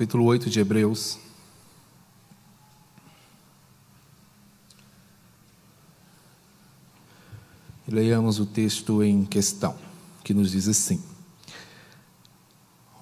capítulo 0.00 0.24
8 0.24 0.48
de 0.48 0.60
Hebreus. 0.60 1.18
Leiamos 7.86 8.40
o 8.40 8.46
texto 8.46 9.02
em 9.02 9.26
questão, 9.26 9.74
que 10.24 10.32
nos 10.32 10.52
diz 10.52 10.68
assim: 10.68 11.02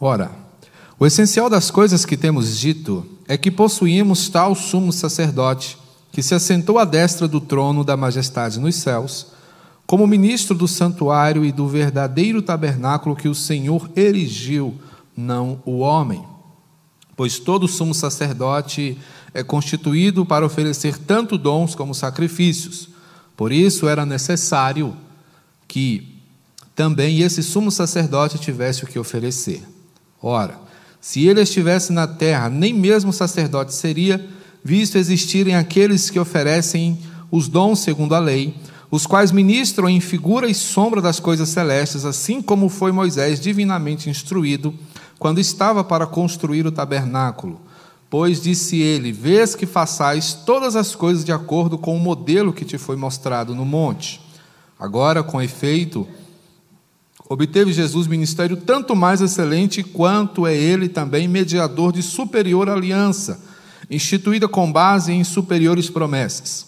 Ora, 0.00 0.32
o 0.99 1.07
essencial 1.07 1.49
das 1.49 1.71
coisas 1.71 2.05
que 2.05 2.17
temos 2.17 2.59
dito 2.59 3.07
é 3.29 3.39
que 3.39 3.49
possuímos 3.49 4.29
tal 4.29 4.57
sumo 4.57 4.93
sacerdote, 4.93 5.79
que 6.11 6.21
se 6.21 6.35
assentou 6.35 6.80
à 6.80 6.85
destra 6.85 7.29
do 7.29 7.41
trono 7.41 7.85
da 7.85 7.96
majestade 7.96 8.58
nos 8.58 8.75
céus, 8.75 9.29
como 9.86 10.05
ministro 10.05 10.53
do 10.53 10.67
santuário 10.67 11.44
e 11.44 11.53
do 11.53 11.69
verdadeiro 11.69 12.43
tabernáculo 12.43 13.14
que 13.14 13.29
o 13.29 13.36
Senhor 13.36 13.89
erigiu, 13.94 14.75
não 15.17 15.63
o 15.64 15.79
homem. 15.79 16.38
Pois 17.18 17.40
todo 17.40 17.67
sumo 17.67 17.93
sacerdote 17.93 18.96
é 19.35 19.43
constituído 19.43 20.25
para 20.25 20.46
oferecer 20.46 20.96
tanto 20.96 21.36
dons 21.36 21.75
como 21.75 21.93
sacrifícios. 21.93 22.91
Por 23.36 23.50
isso 23.50 23.89
era 23.89 24.07
necessário 24.07 24.96
que 25.67 26.14
também 26.77 27.22
esse 27.22 27.43
sumo 27.43 27.72
sacerdote 27.72 28.39
tivesse 28.39 28.85
o 28.85 28.86
que 28.86 29.00
oferecer. 29.00 29.64
Ora, 30.22 30.61
se 31.00 31.27
ele 31.27 31.41
estivesse 31.41 31.93
na 31.93 32.06
terra, 32.06 32.48
nem 32.48 32.72
mesmo 32.72 33.12
sacerdote 33.12 33.75
seria, 33.75 34.25
visto 34.62 34.96
existirem 34.96 35.56
aqueles 35.56 36.11
que 36.11 36.20
oferecem 36.20 37.00
os 37.33 37.48
dons 37.48 37.80
segundo 37.80 38.14
a 38.14 38.20
lei, 38.20 38.55
os 38.92 39.08
quais 39.08 39.33
ministram 39.33 39.89
em 39.89 39.98
figura 39.98 40.48
e 40.48 40.55
sombra 40.55 41.02
das 41.02 41.19
coisas 41.19 41.48
celestes, 41.48 42.05
assim 42.05 42.41
como 42.41 42.69
foi 42.69 42.92
Moisés 42.92 43.41
divinamente 43.41 44.08
instruído 44.08 44.72
quando 45.19 45.38
estava 45.38 45.83
para 45.83 46.06
construir 46.06 46.66
o 46.66 46.72
tabernáculo 46.72 47.61
Pois 48.11 48.41
disse 48.41 48.78
ele: 48.78 49.12
Vês 49.12 49.55
que 49.55 49.66
façais 49.66 50.33
todas 50.33 50.77
as 50.77 50.94
coisas 50.94 51.24
de 51.24 51.33
acordo 51.33 51.77
com 51.77 51.94
o 51.94 52.00
modelo 52.00 52.52
que 52.52 52.64
te 52.64 52.78
foi 52.78 52.97
mostrado 52.97 53.55
no 53.55 53.64
monte. 53.64 54.20
Agora, 54.78 55.22
com 55.22 55.42
efeito, 55.42 56.06
obteve 57.28 57.72
Jesus 57.72 58.06
ministério 58.06 58.56
tanto 58.56 58.96
mais 58.96 59.20
excelente 59.20 59.83
quanto 59.83 60.46
é 60.46 60.56
ele 60.56 60.89
também 60.89 61.28
mediador 61.28 61.92
de 61.92 62.02
superior 62.02 62.70
aliança, 62.70 63.41
instituída 63.91 64.48
com 64.48 64.72
base 64.72 65.12
em 65.12 65.22
superiores 65.22 65.91
promessas. 65.91 66.66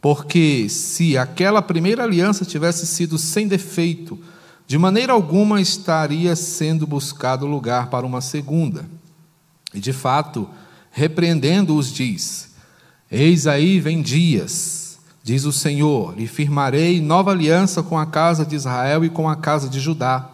Porque 0.00 0.68
se 0.68 1.16
aquela 1.16 1.62
primeira 1.62 2.02
aliança 2.02 2.44
tivesse 2.44 2.86
sido 2.86 3.16
sem 3.16 3.46
defeito, 3.46 4.18
de 4.66 4.78
maneira 4.78 5.12
alguma 5.12 5.60
estaria 5.60 6.34
sendo 6.34 6.86
buscado 6.86 7.46
lugar 7.46 7.88
para 7.88 8.06
uma 8.06 8.20
segunda. 8.20 8.86
E 9.74 9.80
de 9.80 9.92
fato, 9.92 10.48
repreendendo-os, 10.90 11.92
diz: 11.92 12.54
Eis 13.10 13.46
aí 13.46 13.78
vem 13.78 14.00
dias, 14.00 14.98
diz 15.22 15.44
o 15.44 15.52
Senhor, 15.52 16.14
e 16.16 16.26
firmarei 16.26 17.00
nova 17.00 17.32
aliança 17.32 17.82
com 17.82 17.98
a 17.98 18.06
casa 18.06 18.44
de 18.46 18.56
Israel 18.56 19.04
e 19.04 19.10
com 19.10 19.28
a 19.28 19.36
casa 19.36 19.68
de 19.68 19.80
Judá, 19.80 20.30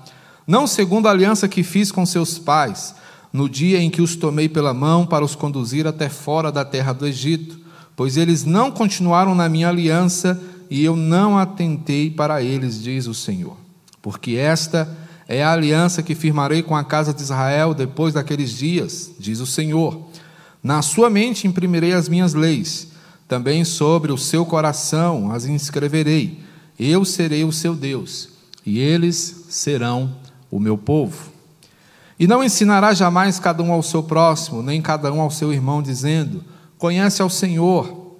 não 0.47 0.67
segundo 0.67 1.09
a 1.09 1.11
aliança 1.11 1.49
que 1.49 1.63
fiz 1.63 1.91
com 1.91 2.07
seus 2.07 2.39
pais, 2.39 2.95
no 3.33 3.49
dia 3.49 3.81
em 3.81 3.91
que 3.91 4.03
os 4.03 4.17
tomei 4.17 4.49
pela 4.49 4.75
mão 4.75 5.07
para 5.07 5.25
os 5.25 5.35
conduzir 5.35 5.87
até 5.87 6.09
fora 6.09 6.51
da 6.51 6.65
terra 6.65 6.93
do 6.93 7.07
Egito, 7.07 7.59
pois 7.97 8.17
eles 8.17 8.45
não 8.45 8.71
continuaram 8.71 9.35
na 9.35 9.49
minha 9.49 9.69
aliança 9.69 10.41
e 10.69 10.85
eu 10.85 10.97
não 10.97 11.39
atentei 11.39 12.11
para 12.11 12.43
eles, 12.43 12.83
diz 12.83 13.07
o 13.07 13.15
Senhor. 13.15 13.57
Porque 14.03 14.37
esta 14.37 14.89
é 15.29 15.43
a 15.43 15.53
aliança 15.53 16.03
que 16.03 16.15
firmarei 16.15 16.63
com 16.63 16.77
a 16.77 16.85
casa 16.85 17.13
de 17.13 17.23
Israel 17.23 17.75
depois 17.75 18.15
daqueles 18.15 18.51
dias, 18.51 19.11
diz 19.19 19.41
o 19.41 19.47
Senhor 19.47 20.11
na 20.63 20.83
sua 20.83 21.09
mente 21.09 21.47
imprimirei 21.47 21.95
as 21.95 22.09
minhas 22.09 22.35
leis, 22.35 22.89
também 23.27 23.65
sobre 23.65 24.13
o 24.13 24.19
seu 24.19 24.45
coração 24.45 25.33
as 25.33 25.47
inscreverei. 25.47 26.41
Eu 26.79 27.05
serei 27.05 27.45
o 27.45 27.53
seu 27.53 27.75
Deus, 27.75 28.29
e 28.65 28.79
eles 28.79 29.47
serão 29.49 30.17
o 30.51 30.61
meu 30.61 30.77
povo. 30.77 31.31
E 32.19 32.27
não 32.27 32.45
ensinará 32.45 32.93
jamais 32.93 33.39
cada 33.39 33.63
um 33.63 33.73
ao 33.73 33.83
seu 33.83 34.03
próximo, 34.03 34.63
nem 34.63 34.83
cada 34.83 35.11
um 35.11 35.21
ao 35.21 35.31
seu 35.31 35.51
irmão, 35.51 35.83
dizendo: 35.83 36.45
Conhece 36.77 37.23
ao 37.23 37.31
Senhor, 37.31 38.19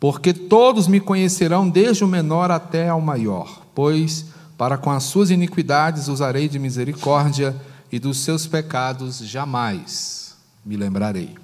porque 0.00 0.32
todos 0.32 0.88
me 0.88 1.00
conhecerão, 1.00 1.68
desde 1.68 2.02
o 2.02 2.08
menor 2.08 2.50
até 2.50 2.88
ao 2.88 3.00
maior, 3.00 3.60
pois 3.74 4.26
para 4.58 4.76
com 4.76 4.90
as 4.90 5.04
suas 5.04 5.30
iniquidades 5.30 6.08
usarei 6.08 6.48
de 6.48 6.58
misericórdia, 6.58 7.56
e 7.90 7.98
dos 7.98 8.18
seus 8.18 8.46
pecados 8.46 9.18
jamais 9.18 10.36
me 10.64 10.76
lembrarei. 10.76 11.36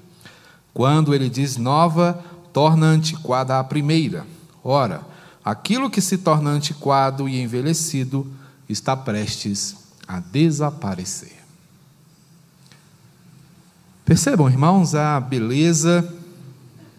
Quando 0.75 1.14
ele 1.14 1.30
diz 1.30 1.56
nova, 1.56 2.22
torna 2.52 2.86
antiquada 2.86 3.58
a 3.58 3.64
primeira. 3.64 4.26
Ora, 4.62 5.02
aquilo 5.44 5.88
que 5.88 6.00
se 6.00 6.19
torna 6.19 6.50
antiquado 6.50 7.28
e 7.28 7.41
envelhecido 7.41 8.26
está 8.69 8.97
prestes 8.97 9.76
a 10.06 10.20
desaparecer. 10.20 11.42
Percebam, 14.04 14.50
irmãos, 14.50 14.94
a 14.94 15.19
beleza, 15.19 16.06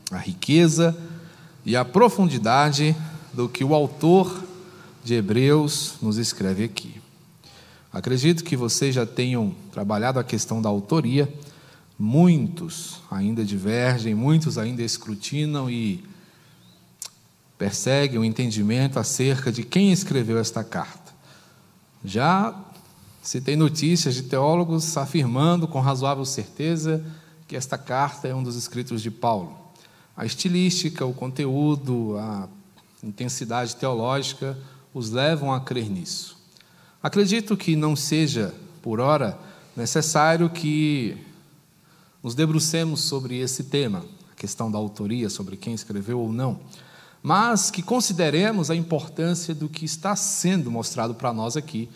a 0.09 0.17
riqueza 0.17 0.97
e 1.63 1.75
a 1.75 1.85
profundidade 1.85 2.95
do 3.31 3.47
que 3.47 3.63
o 3.63 3.75
autor 3.75 4.44
de 5.05 5.13
Hebreus 5.13 5.93
nos 6.01 6.17
escreve 6.17 6.65
aqui. 6.65 7.01
Acredito 7.93 8.43
que 8.43 8.57
vocês 8.57 8.93
já 8.93 9.05
tenham 9.05 9.55
trabalhado 9.71 10.19
a 10.19 10.23
questão 10.23 10.61
da 10.61 10.67
autoria 10.67 11.31
Muitos 11.97 12.99
ainda 13.09 13.45
divergem, 13.45 14.13
muitos 14.13 14.57
ainda 14.57 14.83
escrutinam 14.83 15.69
e 15.69 16.03
perseguem 17.57 18.19
o 18.19 18.25
entendimento 18.25 18.99
acerca 18.99 19.49
de 19.49 19.63
quem 19.63 19.93
escreveu 19.93 20.37
esta 20.37 20.61
carta. 20.61 21.13
Já 22.03 22.53
se 23.21 23.39
tem 23.39 23.55
notícias 23.55 24.13
de 24.13 24.23
teólogos 24.23 24.97
afirmando 24.97 25.69
com 25.69 25.79
razoável 25.79 26.25
certeza 26.25 27.03
que 27.47 27.55
esta 27.55 27.77
carta 27.77 28.27
é 28.27 28.35
um 28.35 28.43
dos 28.43 28.57
escritos 28.57 29.01
de 29.01 29.09
Paulo. 29.09 29.57
A 30.17 30.25
estilística, 30.25 31.05
o 31.05 31.13
conteúdo, 31.13 32.17
a 32.17 32.49
intensidade 33.01 33.77
teológica 33.77 34.57
os 34.95 35.11
levam 35.11 35.53
a 35.53 35.59
crer 35.59 35.89
nisso. 35.89 36.37
Acredito 37.03 37.57
que 37.57 37.75
não 37.75 37.97
seja, 37.97 38.55
por 38.81 39.01
ora, 39.01 39.37
necessário 39.75 40.49
que 40.49 41.17
nos 42.23 42.33
debrucemos 42.33 43.01
sobre 43.01 43.37
esse 43.37 43.65
tema, 43.65 44.05
a 44.31 44.35
questão 44.35 44.71
da 44.71 44.77
autoria, 44.77 45.29
sobre 45.29 45.57
quem 45.57 45.73
escreveu 45.73 46.21
ou 46.21 46.31
não, 46.31 46.61
mas 47.21 47.69
que 47.69 47.83
consideremos 47.83 48.71
a 48.71 48.75
importância 48.75 49.53
do 49.53 49.67
que 49.67 49.83
está 49.83 50.15
sendo 50.15 50.71
mostrado 50.71 51.13
para 51.13 51.33
nós 51.33 51.57
aqui, 51.57 51.89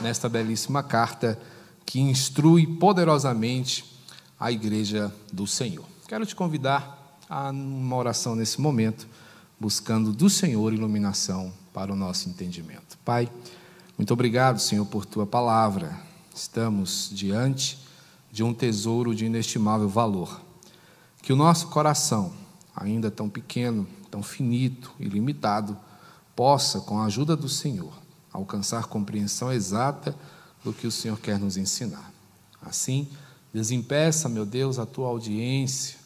nesta 0.00 0.28
belíssima 0.28 0.82
carta 0.82 1.38
que 1.84 2.00
instrui 2.00 2.66
poderosamente 2.66 3.84
a 4.38 4.52
igreja 4.52 5.12
do 5.32 5.46
Senhor. 5.46 5.84
Quero 6.06 6.24
te 6.24 6.36
convidar 6.36 7.18
a 7.28 7.50
uma 7.50 7.96
oração 7.96 8.36
nesse 8.36 8.60
momento, 8.60 9.08
buscando 9.58 10.12
do 10.12 10.28
Senhor 10.28 10.72
iluminação 10.72 11.52
para 11.72 11.92
o 11.92 11.96
nosso 11.96 12.28
entendimento. 12.28 12.98
Pai, 13.04 13.30
muito 13.96 14.12
obrigado, 14.12 14.58
Senhor, 14.58 14.84
por 14.86 15.04
tua 15.04 15.26
palavra. 15.26 15.98
Estamos 16.34 17.10
diante 17.12 17.78
de 18.30 18.42
um 18.42 18.52
tesouro 18.52 19.14
de 19.14 19.24
inestimável 19.26 19.88
valor. 19.88 20.40
Que 21.22 21.32
o 21.32 21.36
nosso 21.36 21.68
coração, 21.68 22.32
ainda 22.74 23.10
tão 23.10 23.28
pequeno, 23.28 23.86
tão 24.10 24.22
finito 24.22 24.92
e 24.98 25.04
limitado, 25.04 25.76
possa, 26.34 26.80
com 26.80 26.98
a 26.98 27.06
ajuda 27.06 27.36
do 27.36 27.48
Senhor, 27.48 27.92
alcançar 28.32 28.86
compreensão 28.86 29.52
exata 29.52 30.16
do 30.64 30.72
que 30.72 30.86
o 30.86 30.90
Senhor 30.90 31.18
quer 31.20 31.38
nos 31.38 31.56
ensinar. 31.56 32.12
Assim, 32.60 33.08
desempeça, 33.52 34.28
meu 34.28 34.44
Deus, 34.44 34.78
a 34.78 34.86
tua 34.86 35.08
audiência, 35.08 35.98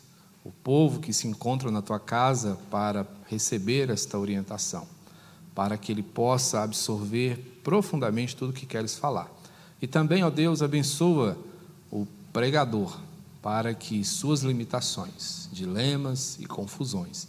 o 0.45 0.51
povo 0.51 1.01
que 1.01 1.13
se 1.13 1.27
encontra 1.27 1.71
na 1.71 1.83
tua 1.83 2.01
casa 2.01 2.59
para 2.71 3.07
receber 3.27 3.91
esta 3.91 4.19
orientação, 4.19 4.87
para 5.55 5.77
que 5.77 5.93
ele 5.93 6.03
possa 6.03 6.63
absorver 6.63 7.61
profundamente 7.63 8.35
tudo 8.35 8.51
o 8.51 8.53
que 8.53 8.67
queres 8.67 8.97
falar. 8.97 9.31
E 9.81 9.87
também, 9.87 10.25
ó 10.25 10.31
Deus, 10.31 10.63
abençoa 10.63 11.37
o 11.91 12.07
pregador 12.33 12.99
para 13.43 13.75
que 13.75 14.05
suas 14.05 14.43
limitações, 14.43 15.49
dilemas 15.53 16.39
e 16.41 16.47
confusões 16.47 17.29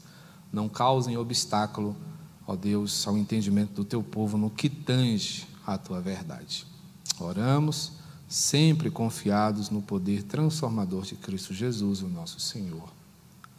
não 0.52 0.68
causem 0.68 1.18
obstáculo, 1.18 1.96
ó 2.48 2.56
Deus, 2.56 3.08
ao 3.08 3.18
entendimento 3.18 3.74
do 3.74 3.86
teu 3.86 4.02
povo 4.02 4.38
no 4.38 4.50
que 4.50 4.70
tange 4.70 5.48
a 5.66 5.78
tua 5.78 6.02
verdade. 6.02 6.66
Oramos 7.20 7.92
sempre 8.28 8.90
confiados 8.90 9.70
no 9.70 9.82
poder 9.82 10.24
transformador 10.24 11.04
de 11.04 11.16
Cristo 11.16 11.54
Jesus, 11.54 12.02
o 12.02 12.08
nosso 12.08 12.40
Senhor. 12.40 12.99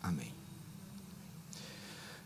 Amém. 0.03 0.33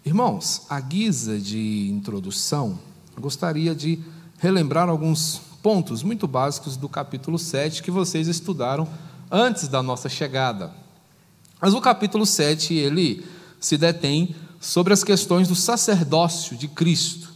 Irmãos, 0.05 0.62
a 0.69 0.81
guisa 0.81 1.38
de 1.38 1.88
introdução, 1.91 2.79
gostaria 3.19 3.75
de 3.75 3.99
relembrar 4.38 4.88
alguns 4.88 5.41
pontos 5.62 6.03
muito 6.03 6.29
básicos 6.29 6.76
do 6.76 6.88
capítulo 6.88 7.38
7 7.38 7.82
que 7.82 7.91
vocês 7.91 8.29
estudaram 8.29 8.87
antes 9.31 9.67
da 9.67 9.82
nossa 9.82 10.09
chegada. 10.09 10.73
Mas 11.61 11.73
o 11.73 11.81
capítulo 11.81 12.26
7, 12.26 12.75
ele 12.75 13.26
se 13.59 13.79
detém 13.79 14.37
sobre 14.61 14.93
as 14.93 15.03
questões 15.03 15.49
do 15.49 15.55
sacerdócio 15.55 16.56
de 16.56 16.69
Cristo. 16.69 17.32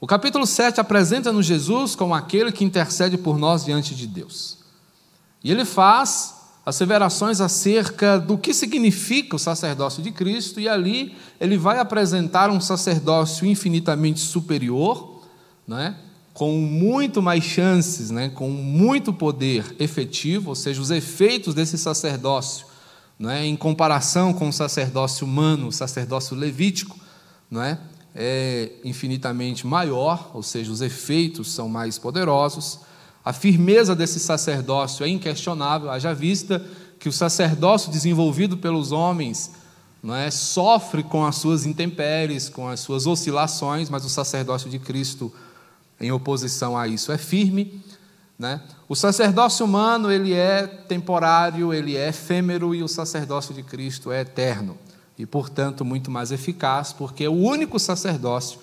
O 0.00 0.06
capítulo 0.06 0.46
7 0.46 0.80
apresenta-nos 0.80 1.46
Jesus 1.46 1.94
como 1.94 2.14
aquele 2.14 2.50
que 2.50 2.64
intercede 2.64 3.18
por 3.18 3.38
nós 3.38 3.64
diante 3.64 3.94
de 3.94 4.06
Deus. 4.06 4.58
E 5.42 5.50
ele 5.50 5.64
faz 5.64 6.34
asseverações 6.64 7.40
acerca 7.40 8.18
do 8.18 8.38
que 8.38 8.54
significa 8.54 9.36
o 9.36 9.38
sacerdócio 9.38 10.02
de 10.02 10.10
Cristo, 10.10 10.58
e 10.58 10.68
ali 10.68 11.16
ele 11.40 11.58
vai 11.58 11.78
apresentar 11.78 12.50
um 12.50 12.60
sacerdócio 12.60 13.46
infinitamente 13.46 14.20
superior, 14.20 15.22
né, 15.66 15.96
com 16.32 16.52
muito 16.52 17.22
mais 17.22 17.44
chances, 17.44 18.10
né, 18.10 18.28
com 18.30 18.48
muito 18.48 19.12
poder 19.12 19.76
efetivo, 19.78 20.50
ou 20.50 20.54
seja, 20.54 20.80
os 20.80 20.90
efeitos 20.90 21.54
desse 21.54 21.76
sacerdócio, 21.76 22.66
né, 23.18 23.46
em 23.46 23.56
comparação 23.56 24.32
com 24.32 24.48
o 24.48 24.52
sacerdócio 24.52 25.26
humano, 25.26 25.68
o 25.68 25.72
sacerdócio 25.72 26.34
levítico, 26.34 26.98
não 27.50 27.62
é, 27.62 27.78
é 28.14 28.72
infinitamente 28.84 29.66
maior, 29.66 30.30
ou 30.32 30.42
seja, 30.42 30.72
os 30.72 30.80
efeitos 30.80 31.52
são 31.52 31.68
mais 31.68 31.98
poderosos. 31.98 32.80
A 33.24 33.32
firmeza 33.32 33.94
desse 33.96 34.20
sacerdócio 34.20 35.04
é 35.04 35.08
inquestionável, 35.08 35.90
haja 35.90 36.12
vista 36.12 36.64
que 36.98 37.08
o 37.08 37.12
sacerdócio 37.12 37.90
desenvolvido 37.90 38.56
pelos 38.56 38.92
homens 38.92 39.52
não 40.02 40.14
é, 40.14 40.30
sofre 40.30 41.02
com 41.02 41.24
as 41.24 41.36
suas 41.36 41.64
intempéries, 41.64 42.50
com 42.50 42.68
as 42.68 42.80
suas 42.80 43.06
oscilações, 43.06 43.88
mas 43.88 44.04
o 44.04 44.10
sacerdócio 44.10 44.68
de 44.68 44.78
Cristo, 44.78 45.32
em 45.98 46.12
oposição 46.12 46.76
a 46.76 46.86
isso, 46.86 47.10
é 47.10 47.16
firme. 47.16 47.82
Né? 48.38 48.60
O 48.86 48.94
sacerdócio 48.94 49.64
humano 49.64 50.12
ele 50.12 50.34
é 50.34 50.66
temporário, 50.66 51.72
ele 51.72 51.96
é 51.96 52.10
efêmero 52.10 52.74
e 52.74 52.82
o 52.82 52.88
sacerdócio 52.88 53.54
de 53.54 53.62
Cristo 53.62 54.12
é 54.12 54.20
eterno 54.20 54.76
e, 55.18 55.24
portanto, 55.24 55.84
muito 55.84 56.10
mais 56.10 56.30
eficaz, 56.30 56.92
porque 56.92 57.24
é 57.24 57.28
o 57.28 57.32
único 57.32 57.78
sacerdócio 57.78 58.58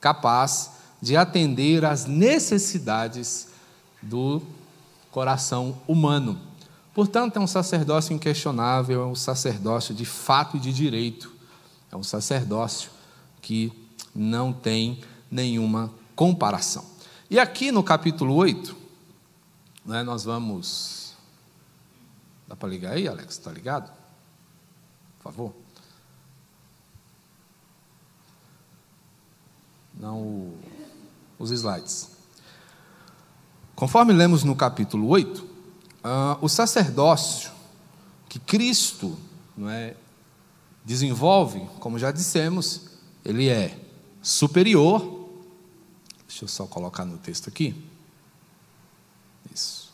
capaz 0.00 0.72
de 1.00 1.16
atender 1.16 1.84
às 1.84 2.06
necessidades 2.06 3.49
do 4.02 4.42
coração 5.10 5.80
humano. 5.86 6.40
Portanto, 6.94 7.36
é 7.36 7.40
um 7.40 7.46
sacerdócio 7.46 8.14
inquestionável, 8.14 9.02
é 9.02 9.06
um 9.06 9.14
sacerdócio 9.14 9.94
de 9.94 10.04
fato 10.04 10.56
e 10.56 10.60
de 10.60 10.72
direito, 10.72 11.32
é 11.90 11.96
um 11.96 12.02
sacerdócio 12.02 12.90
que 13.40 13.72
não 14.14 14.52
tem 14.52 15.00
nenhuma 15.30 15.90
comparação. 16.14 16.84
E 17.30 17.38
aqui 17.38 17.70
no 17.70 17.82
capítulo 17.82 18.34
8, 18.34 18.76
né, 19.84 20.02
nós 20.02 20.24
vamos. 20.24 21.14
Dá 22.48 22.56
para 22.56 22.68
ligar 22.68 22.92
aí, 22.92 23.06
Alex? 23.06 23.38
Está 23.38 23.52
ligado? 23.52 23.90
Por 25.18 25.24
favor. 25.24 25.54
Não 29.94 30.52
os 31.38 31.50
slides. 31.50 32.19
Conforme 33.80 34.12
lemos 34.12 34.44
no 34.44 34.54
capítulo 34.54 35.08
8, 35.08 35.38
uh, 35.38 35.46
ah, 36.04 36.38
o 36.42 36.50
sacerdócio 36.50 37.50
que 38.28 38.38
Cristo 38.38 39.16
é, 39.70 39.96
desenvolve, 40.84 41.66
como 41.78 41.98
já 41.98 42.10
dissemos, 42.10 42.82
ele 43.24 43.48
é 43.48 43.74
superior. 44.20 45.30
Deixa 46.28 46.44
eu 46.44 46.48
só 46.48 46.66
colocar 46.66 47.06
no 47.06 47.16
texto 47.16 47.48
aqui. 47.48 47.74
Isso. 49.50 49.90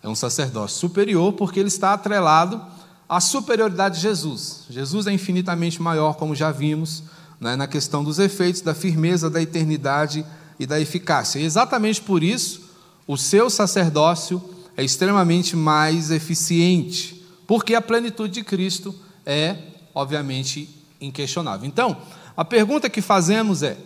É 0.00 0.08
um 0.08 0.14
sacerdócio 0.14 0.78
superior 0.78 1.32
porque 1.32 1.58
ele 1.58 1.66
está 1.66 1.92
atrelado 1.92 2.64
à 3.08 3.20
superioridade 3.20 3.96
de 3.96 4.02
Jesus. 4.02 4.66
Jesus 4.70 5.08
é 5.08 5.12
infinitamente 5.12 5.82
maior, 5.82 6.14
como 6.14 6.36
já 6.36 6.52
vimos, 6.52 7.02
né, 7.40 7.56
na 7.56 7.66
questão 7.66 8.04
dos 8.04 8.20
efeitos, 8.20 8.60
da 8.60 8.76
firmeza, 8.76 9.28
da 9.28 9.42
eternidade 9.42 10.24
e 10.58 10.66
da 10.66 10.80
eficácia. 10.80 11.38
E 11.38 11.44
exatamente 11.44 12.00
por 12.00 12.22
isso, 12.22 12.62
o 13.06 13.16
seu 13.16 13.50
sacerdócio 13.50 14.42
é 14.76 14.84
extremamente 14.84 15.56
mais 15.56 16.10
eficiente, 16.10 17.24
porque 17.46 17.74
a 17.74 17.82
plenitude 17.82 18.34
de 18.34 18.44
Cristo 18.44 18.94
é, 19.24 19.56
obviamente, 19.94 20.68
inquestionável. 21.00 21.66
Então, 21.66 21.96
a 22.36 22.44
pergunta 22.44 22.90
que 22.90 23.00
fazemos 23.00 23.62
é: 23.62 23.76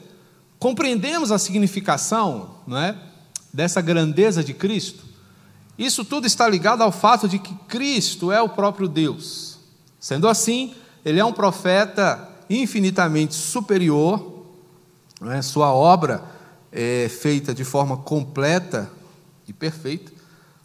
compreendemos 0.58 1.30
a 1.30 1.38
significação 1.38 2.56
não 2.66 2.78
é, 2.78 2.96
dessa 3.52 3.80
grandeza 3.80 4.42
de 4.42 4.54
Cristo? 4.54 5.04
Isso 5.78 6.04
tudo 6.04 6.26
está 6.26 6.48
ligado 6.48 6.82
ao 6.82 6.90
fato 6.90 7.28
de 7.28 7.38
que 7.38 7.54
Cristo 7.68 8.32
é 8.32 8.42
o 8.42 8.48
próprio 8.48 8.88
Deus. 8.88 9.58
Sendo 10.00 10.26
assim, 10.26 10.74
ele 11.04 11.20
é 11.20 11.24
um 11.24 11.32
profeta 11.32 12.28
infinitamente 12.50 13.34
superior, 13.34 14.44
é? 15.30 15.42
sua 15.42 15.72
obra 15.72 16.37
é 16.72 17.08
feita 17.08 17.54
de 17.54 17.64
forma 17.64 17.96
completa 17.96 18.90
e 19.46 19.52
perfeita. 19.52 20.12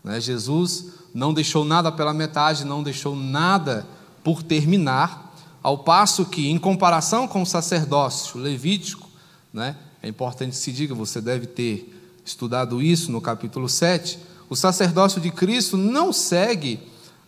Né? 0.03 0.19
Jesus 0.19 0.93
não 1.13 1.33
deixou 1.33 1.63
nada 1.63 1.91
pela 1.91 2.13
metade, 2.13 2.65
não 2.65 2.83
deixou 2.83 3.15
nada 3.15 3.87
por 4.23 4.41
terminar, 4.43 5.33
ao 5.61 5.77
passo 5.77 6.25
que, 6.25 6.49
em 6.49 6.57
comparação 6.57 7.27
com 7.27 7.41
o 7.41 7.45
sacerdócio 7.45 8.39
levítico, 8.39 9.09
né? 9.53 9.77
é 10.01 10.09
importante 10.09 10.51
que 10.51 10.57
se 10.57 10.73
diga, 10.73 10.93
você 10.93 11.21
deve 11.21 11.47
ter 11.47 12.21
estudado 12.25 12.81
isso 12.81 13.11
no 13.11 13.21
capítulo 13.21 13.69
7, 13.69 14.19
o 14.49 14.55
sacerdócio 14.55 15.21
de 15.21 15.31
Cristo 15.31 15.77
não 15.77 16.11
segue 16.11 16.79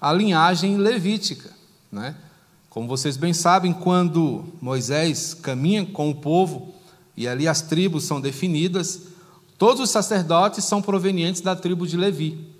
a 0.01 0.11
linhagem 0.11 0.77
levítica. 0.77 1.51
Né? 1.89 2.13
Como 2.69 2.87
vocês 2.87 3.15
bem 3.15 3.33
sabem, 3.33 3.71
quando 3.71 4.45
Moisés 4.61 5.33
caminha 5.33 5.85
com 5.85 6.09
o 6.09 6.15
povo 6.15 6.74
e 7.17 7.27
ali 7.27 7.47
as 7.47 7.61
tribos 7.61 8.03
são 8.03 8.19
definidas. 8.19 9.01
Todos 9.57 9.81
os 9.81 9.89
sacerdotes 9.89 10.65
são 10.65 10.81
provenientes 10.81 11.41
da 11.41 11.55
tribo 11.55 11.87
de 11.87 11.95
Levi. 11.95 12.55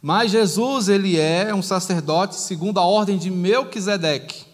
Mas 0.00 0.30
Jesus, 0.30 0.88
ele 0.88 1.18
é 1.18 1.54
um 1.54 1.62
sacerdote 1.62 2.36
segundo 2.36 2.78
a 2.78 2.84
ordem 2.84 3.18
de 3.18 3.30
Melquisedeque. 3.30 4.46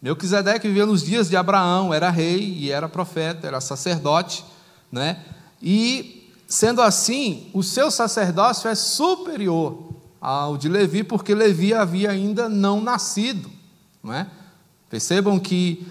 Melquisedeque 0.00 0.68
viveu 0.68 0.86
nos 0.86 1.02
dias 1.02 1.28
de 1.28 1.36
Abraão, 1.36 1.92
era 1.92 2.10
rei 2.10 2.58
e 2.58 2.70
era 2.70 2.88
profeta, 2.88 3.46
era 3.46 3.60
sacerdote, 3.60 4.44
né? 4.92 5.18
E 5.62 6.30
sendo 6.46 6.80
assim, 6.82 7.48
o 7.52 7.62
seu 7.62 7.90
sacerdócio 7.90 8.68
é 8.68 8.74
superior 8.74 9.94
ao 10.20 10.56
de 10.56 10.68
Levi, 10.68 11.02
porque 11.02 11.34
Levi 11.34 11.74
havia 11.74 12.10
ainda 12.10 12.48
não 12.48 12.80
nascido, 12.80 13.50
não 14.02 14.12
é? 14.12 14.26
Percebam 14.88 15.38
que 15.40 15.86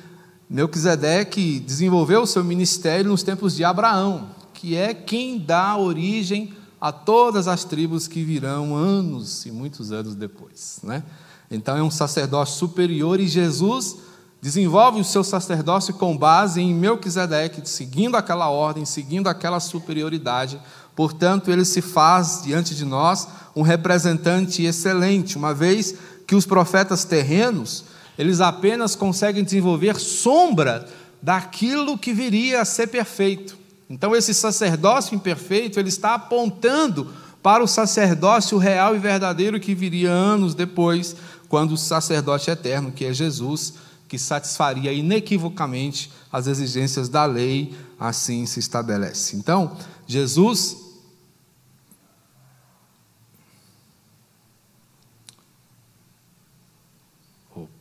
Melquisedeque 0.50 1.60
desenvolveu 1.60 2.22
o 2.22 2.28
seu 2.28 2.44
ministério 2.44 3.10
nos 3.10 3.24
tempos 3.24 3.56
de 3.56 3.64
Abraão, 3.64 4.30
que 4.54 4.76
é 4.76 4.94
quem 4.94 5.40
dá 5.40 5.78
origem 5.78 6.54
a 6.80 6.92
todas 6.92 7.48
as 7.48 7.64
tribos 7.64 8.08
que 8.08 8.24
virão 8.24 8.76
anos 8.76 9.46
e 9.46 9.52
muitos 9.52 9.92
anos 9.92 10.16
depois. 10.16 10.80
Né? 10.84 11.02
Então 11.50 11.78
é 11.78 11.82
um 11.82 11.90
sacerdócio 11.90 12.58
superior 12.58 13.20
e 13.20 13.28
Jesus 13.28 13.98
desenvolve 14.42 15.00
o 15.00 15.06
seu 15.06 15.24
sacerdócio 15.24 15.94
com 15.94 16.18
base 16.18 16.60
em 16.60 16.74
Melquisedeque, 16.74 17.62
seguindo 17.64 18.18
aquela 18.18 18.50
ordem, 18.50 18.84
seguindo 18.84 19.30
aquela 19.30 19.62
superioridade. 19.62 20.60
Portanto, 20.94 21.50
ele 21.50 21.64
se 21.64 21.82
faz 21.82 22.42
diante 22.44 22.76
de 22.76 22.84
nós 22.84 23.28
um 23.56 23.62
representante 23.62 24.64
excelente, 24.64 25.38
uma 25.38 25.54
vez 25.54 25.96
que 26.28 26.36
os 26.36 26.46
profetas 26.46 27.06
terrenos 27.06 27.86
eles 28.18 28.42
apenas 28.42 28.96
conseguem 28.96 29.44
desenvolver 29.44 30.00
sombra 30.00 30.88
daquilo 31.22 31.98
que 31.98 32.14
viria 32.14 32.62
a 32.62 32.66
ser 32.66 32.88
perfeito. 32.88 33.58
Então, 33.90 34.16
esse 34.16 34.34
sacerdócio 34.34 35.16
imperfeito, 35.16 35.80
ele 35.80 35.90
está 35.90 36.16
apontando 36.16 37.14
para 37.42 37.64
o 37.64 37.68
sacerdócio 37.68 38.58
real 38.58 38.96
e 38.96 39.00
verdadeiro 39.00 39.60
que 39.60 39.76
viria 39.76 40.10
anos 40.10 40.56
depois, 40.56 41.16
quando 41.50 41.74
o 41.74 41.78
sacerdote 41.78 42.50
eterno, 42.50 42.92
que 42.92 43.06
é 43.06 43.14
Jesus, 43.14 43.74
que 44.08 44.18
satisfaria 44.18 44.94
inequivocamente 44.94 46.12
as 46.32 46.48
exigências 46.48 47.10
da 47.10 47.26
lei, 47.26 47.74
assim 48.00 48.46
se 48.46 48.60
estabelece. 48.60 49.36
Então, 49.36 49.76
Jesus 50.08 50.83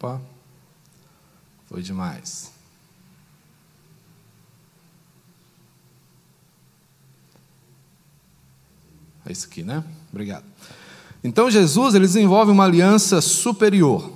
Opa, 0.02 0.20
foi 1.68 1.80
demais. 1.80 2.50
É 9.24 9.30
isso 9.30 9.46
aqui, 9.46 9.62
né? 9.62 9.84
Obrigado. 10.10 10.44
Então 11.22 11.48
Jesus 11.48 11.94
ele 11.94 12.04
desenvolve 12.04 12.50
uma 12.50 12.64
aliança 12.64 13.20
superior, 13.20 14.12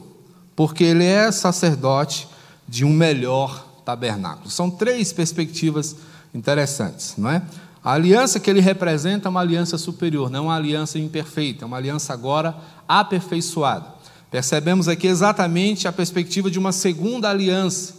porque 0.57 0.83
ele 0.83 1.05
é 1.05 1.31
sacerdote 1.31 2.29
de 2.67 2.85
um 2.85 2.93
melhor 2.93 3.65
tabernáculo. 3.85 4.51
São 4.51 4.69
três 4.69 5.13
perspectivas 5.13 5.95
interessantes, 6.35 7.15
não 7.17 7.31
é? 7.31 7.47
A 7.85 7.93
aliança 7.93 8.41
que 8.41 8.51
ele 8.51 8.61
representa 8.61 9.29
é 9.29 9.31
uma 9.31 9.41
aliança 9.41 9.79
superior, 9.79 10.29
não 10.31 10.47
uma 10.47 10.57
aliança 10.57 10.99
imperfeita, 10.99 11.65
é 11.65 11.67
uma 11.67 11.77
aliança 11.77 12.13
agora 12.13 12.57
aperfeiçoada. 12.89 13.96
Percebemos 14.31 14.89
aqui 14.89 15.07
exatamente 15.07 15.87
a 15.87 15.93
perspectiva 15.93 16.51
de 16.51 16.59
uma 16.59 16.73
segunda 16.73 17.31
aliança. 17.31 17.95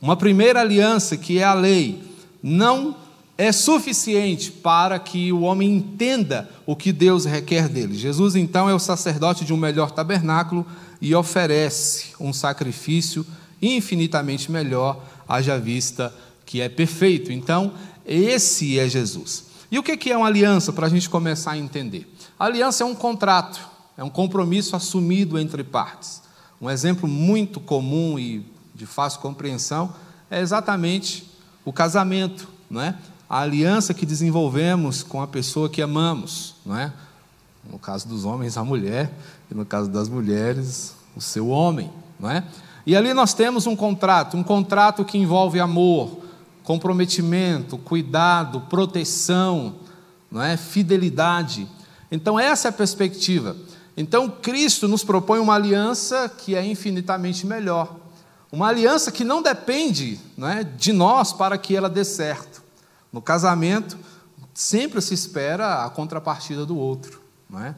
Uma 0.00 0.16
primeira 0.16 0.60
aliança, 0.60 1.16
que 1.16 1.38
é 1.38 1.44
a 1.44 1.54
lei, 1.54 2.02
não 2.42 2.96
é 3.38 3.52
suficiente 3.52 4.50
para 4.50 4.98
que 4.98 5.32
o 5.32 5.42
homem 5.42 5.76
entenda 5.76 6.48
o 6.64 6.74
que 6.74 6.92
Deus 6.92 7.24
requer 7.24 7.68
dele. 7.68 7.94
Jesus, 7.96 8.34
então, 8.34 8.68
é 8.68 8.74
o 8.74 8.78
sacerdote 8.78 9.44
de 9.44 9.52
um 9.52 9.56
melhor 9.56 9.90
tabernáculo 9.90 10.66
e 11.00 11.14
oferece 11.14 12.06
um 12.18 12.32
sacrifício 12.32 13.26
infinitamente 13.60 14.50
melhor, 14.50 15.02
haja 15.28 15.58
vista 15.58 16.14
que 16.44 16.60
é 16.60 16.68
perfeito. 16.68 17.32
Então, 17.32 17.72
esse 18.06 18.78
é 18.78 18.88
Jesus. 18.88 19.44
E 19.70 19.78
o 19.78 19.82
que 19.82 20.10
é 20.10 20.16
uma 20.16 20.28
aliança, 20.28 20.72
para 20.72 20.86
a 20.86 20.90
gente 20.90 21.10
começar 21.10 21.52
a 21.52 21.58
entender? 21.58 22.10
A 22.38 22.46
aliança 22.46 22.84
é 22.84 22.86
um 22.86 22.94
contrato, 22.94 23.60
é 23.96 24.04
um 24.04 24.10
compromisso 24.10 24.76
assumido 24.76 25.38
entre 25.38 25.64
partes. 25.64 26.22
Um 26.60 26.70
exemplo 26.70 27.08
muito 27.08 27.60
comum 27.60 28.18
e 28.18 28.46
de 28.74 28.86
fácil 28.86 29.20
compreensão 29.20 29.94
é 30.30 30.40
exatamente 30.40 31.30
o 31.64 31.72
casamento, 31.72 32.48
não 32.70 32.80
é? 32.80 32.94
A 33.28 33.40
aliança 33.40 33.92
que 33.92 34.06
desenvolvemos 34.06 35.02
com 35.02 35.20
a 35.20 35.26
pessoa 35.26 35.68
que 35.68 35.82
amamos, 35.82 36.56
não 36.64 36.76
é? 36.76 36.92
No 37.70 37.78
caso 37.78 38.06
dos 38.06 38.24
homens, 38.24 38.56
a 38.56 38.64
mulher, 38.64 39.12
e 39.50 39.54
no 39.54 39.64
caso 39.64 39.90
das 39.90 40.08
mulheres, 40.08 40.94
o 41.16 41.20
seu 41.20 41.48
homem, 41.48 41.90
não 42.20 42.30
é? 42.30 42.44
E 42.86 42.94
ali 42.94 43.12
nós 43.12 43.34
temos 43.34 43.66
um 43.66 43.74
contrato, 43.74 44.36
um 44.36 44.44
contrato 44.44 45.04
que 45.04 45.18
envolve 45.18 45.58
amor, 45.58 46.20
comprometimento, 46.62 47.76
cuidado, 47.78 48.60
proteção, 48.62 49.74
não 50.30 50.42
é? 50.42 50.56
fidelidade. 50.56 51.66
Então, 52.10 52.38
essa 52.38 52.68
é 52.68 52.70
a 52.70 52.72
perspectiva. 52.72 53.56
Então, 53.96 54.28
Cristo 54.28 54.86
nos 54.86 55.02
propõe 55.02 55.38
uma 55.38 55.54
aliança 55.54 56.28
que 56.28 56.54
é 56.54 56.64
infinitamente 56.64 57.46
melhor. 57.46 57.96
Uma 58.52 58.68
aliança 58.68 59.10
que 59.10 59.24
não 59.24 59.42
depende 59.42 60.20
não 60.36 60.48
é, 60.48 60.62
de 60.62 60.92
nós 60.92 61.32
para 61.32 61.56
que 61.56 61.74
ela 61.74 61.88
dê 61.88 62.04
certo. 62.04 62.62
No 63.12 63.22
casamento, 63.22 63.96
sempre 64.52 65.00
se 65.00 65.14
espera 65.14 65.84
a 65.84 65.90
contrapartida 65.90 66.66
do 66.66 66.76
outro. 66.76 67.20
Não 67.48 67.64
é? 67.64 67.74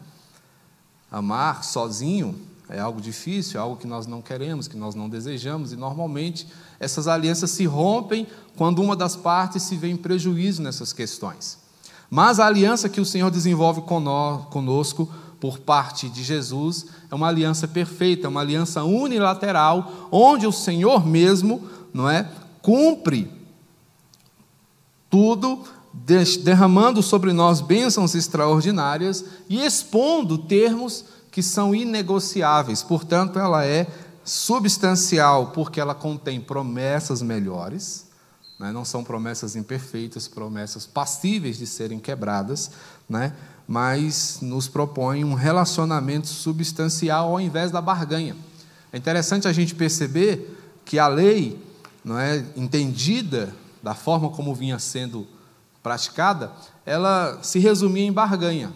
Amar 1.10 1.64
sozinho 1.64 2.38
é 2.68 2.80
algo 2.80 3.00
difícil, 3.00 3.58
é 3.58 3.62
algo 3.62 3.76
que 3.76 3.86
nós 3.86 4.06
não 4.06 4.20
queremos, 4.20 4.68
que 4.68 4.76
nós 4.76 4.94
não 4.94 5.08
desejamos, 5.08 5.72
e 5.72 5.76
normalmente 5.76 6.46
essas 6.78 7.08
alianças 7.08 7.50
se 7.50 7.64
rompem 7.64 8.26
quando 8.56 8.82
uma 8.82 8.94
das 8.94 9.16
partes 9.16 9.62
se 9.62 9.76
vê 9.76 9.88
em 9.88 9.96
prejuízo 9.96 10.60
nessas 10.60 10.92
questões. 10.92 11.58
Mas 12.10 12.38
a 12.38 12.46
aliança 12.46 12.88
que 12.88 13.00
o 13.00 13.04
Senhor 13.04 13.30
desenvolve 13.30 13.82
conosco 13.82 15.08
por 15.40 15.58
parte 15.58 16.08
de 16.08 16.22
Jesus 16.22 16.86
é 17.10 17.14
uma 17.14 17.28
aliança 17.28 17.68
perfeita, 17.68 18.26
é 18.26 18.30
uma 18.30 18.40
aliança 18.40 18.82
unilateral, 18.82 20.08
onde 20.10 20.46
o 20.46 20.52
Senhor 20.52 21.06
mesmo, 21.06 21.68
não 21.92 22.08
é, 22.08 22.28
cumpre 22.60 23.30
tudo, 25.08 25.64
derramando 26.42 27.02
sobre 27.02 27.32
nós 27.32 27.60
bênçãos 27.60 28.14
extraordinárias 28.14 29.24
e 29.48 29.64
expondo 29.64 30.38
termos 30.38 31.04
que 31.30 31.42
são 31.42 31.74
inegociáveis. 31.74 32.82
Portanto, 32.82 33.38
ela 33.38 33.64
é 33.64 33.86
substancial 34.24 35.48
porque 35.48 35.80
ela 35.80 35.94
contém 35.94 36.40
promessas 36.40 37.22
melhores, 37.22 38.06
não 38.58 38.84
são 38.84 39.04
promessas 39.04 39.54
imperfeitas, 39.54 40.26
promessas 40.26 40.84
passíveis 40.84 41.56
de 41.56 41.66
serem 41.66 42.00
quebradas, 42.00 42.72
né? 43.08 43.32
Mas 43.68 44.38
nos 44.40 44.66
propõe 44.66 45.22
um 45.22 45.34
relacionamento 45.34 46.26
substancial 46.26 47.32
ao 47.32 47.40
invés 47.40 47.70
da 47.70 47.82
barganha. 47.82 48.34
É 48.90 48.96
interessante 48.96 49.46
a 49.46 49.52
gente 49.52 49.74
perceber 49.74 50.58
que 50.86 50.98
a 50.98 51.06
lei, 51.06 51.62
não 52.02 52.18
é 52.18 52.42
entendida 52.56 53.54
da 53.82 53.94
forma 53.94 54.30
como 54.30 54.54
vinha 54.54 54.78
sendo 54.78 55.26
praticada, 55.82 56.50
ela 56.86 57.38
se 57.42 57.58
resumia 57.58 58.04
em 58.04 58.12
barganha. 58.12 58.72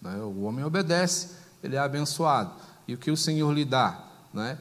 Né? 0.00 0.16
O 0.18 0.42
homem 0.42 0.64
obedece, 0.64 1.30
ele 1.60 1.74
é 1.74 1.80
abençoado. 1.80 2.52
E 2.86 2.94
o 2.94 2.98
que 2.98 3.10
o 3.10 3.16
Senhor 3.16 3.52
lhe 3.52 3.64
dá? 3.64 4.04
Né? 4.32 4.56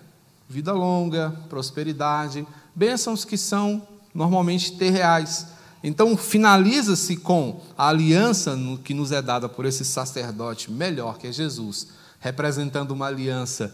Vida 0.49 0.73
longa, 0.73 1.29
prosperidade, 1.47 2.47
bênçãos 2.73 3.23
que 3.23 3.37
são 3.37 3.87
normalmente 4.11 4.75
terreais. 4.75 5.47
Então, 5.87 6.17
finaliza-se 6.17 7.15
com 7.15 7.61
a 7.77 7.89
aliança 7.89 8.57
que 8.83 8.91
nos 8.91 9.11
é 9.11 9.21
dada 9.21 9.47
por 9.47 9.67
esse 9.67 9.85
sacerdote 9.85 10.71
melhor, 10.71 11.19
que 11.19 11.27
é 11.27 11.31
Jesus, 11.31 11.89
representando 12.19 12.89
uma 12.89 13.05
aliança 13.05 13.71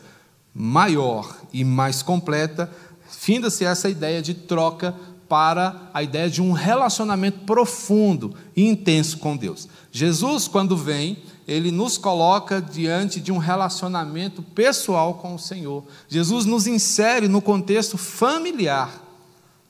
maior 0.53 1.38
e 1.53 1.63
mais 1.63 2.01
completa. 2.01 2.70
Finda-se 3.10 3.63
essa 3.63 3.88
ideia 3.88 4.22
de 4.22 4.34
troca 4.34 4.94
para 5.30 5.89
a 5.94 6.03
ideia 6.03 6.30
de 6.30 6.41
um 6.41 6.51
relacionamento 6.51 7.46
profundo 7.46 8.36
e 8.58 8.68
intenso 8.68 9.18
com 9.18 9.38
Deus. 9.38 9.70
Jesus, 9.89 10.50
quando 10.50 10.75
vem, 10.75 11.24
ele 11.48 11.72
nos 11.72 11.98
coloca 11.98 12.62
diante 12.62 13.22
de 13.22 13.32
um 13.32 13.38
relacionamento 13.38 14.44
pessoal 14.44 15.13
com 15.13 15.36
o 15.36 15.39
Senhor. 15.39 15.86
Jesus 16.10 16.44
nos 16.44 16.68
insere 16.68 17.30
no 17.30 17.41
contexto 17.41 17.98
familiar 17.98 19.01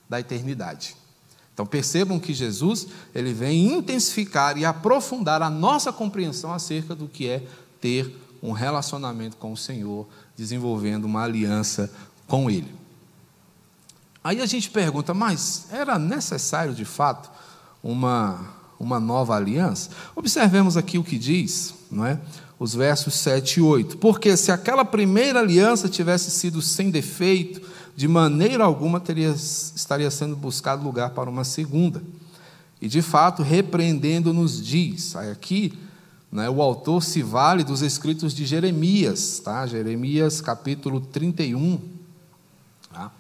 da 0.10 0.19
eternidade. 0.19 1.00
Então 1.53 1.65
percebam 1.65 2.20
que 2.20 2.34
Jesus, 2.34 2.88
ele 3.13 3.34
vem 3.34 3.74
intensificar 3.74 4.58
e 4.58 4.65
aprofundar 4.65 5.41
a 5.41 5.50
nossa 5.50 5.91
compreensão 5.91 6.53
acerca 6.53 6.96
do 6.96 7.08
que 7.08 7.27
é 7.27 7.43
ter 7.79 8.15
um 8.41 8.51
relacionamento 8.51 9.38
com 9.38 9.51
o 9.51 9.58
Senhor, 9.58 10.08
desenvolvendo 10.36 11.05
uma 11.05 11.24
aliança 11.24 11.91
com 12.27 12.50
ele. 12.50 12.74
Aí 14.24 14.39
a 14.39 14.46
gente 14.46 14.70
pergunta, 14.70 15.13
mas 15.13 15.67
era 15.72 16.00
necessário 16.00 16.74
de 16.74 16.86
fato 16.86 17.29
uma 17.84 18.62
uma 18.81 19.00
nova 19.00 19.36
aliança? 19.36 19.91
Observemos 20.15 20.75
aqui 20.75 20.98
o 20.98 21.03
que 21.03 21.17
diz, 21.17 21.75
não 21.89 22.05
é? 22.05 22.20
Os 22.58 22.74
versos 22.74 23.13
7 23.15 23.60
e 23.60 23.62
8. 23.62 23.98
Porque 23.98 24.36
se 24.36 24.51
aquela 24.51 24.84
primeira 24.84 25.39
aliança 25.39 25.88
tivesse 25.88 26.31
sido 26.31 26.62
sem 26.62 26.89
defeito, 26.89 27.62
de 27.95 28.07
maneira 28.07 28.63
alguma 28.63 29.00
teria, 29.00 29.29
estaria 29.29 30.10
sendo 30.10 30.36
buscado 30.36 30.83
lugar 30.83 31.12
para 31.12 31.29
uma 31.29 31.43
segunda. 31.43 32.01
E 32.81 32.88
de 32.88 33.01
fato, 33.01 33.43
repreendendo-nos 33.43 34.65
diz, 34.65 35.15
aqui 35.15 35.77
né, 36.31 36.50
o 36.50 36.62
autor 36.62 37.03
se 37.03 37.21
vale 37.21 37.63
dos 37.63 37.81
escritos 37.81 38.33
de 38.33 38.45
Jeremias, 38.45 39.39
tá? 39.39 39.67
Jeremias 39.67 40.39
capítulo 40.39 41.01
31, 41.01 41.79
tá? 42.91 43.12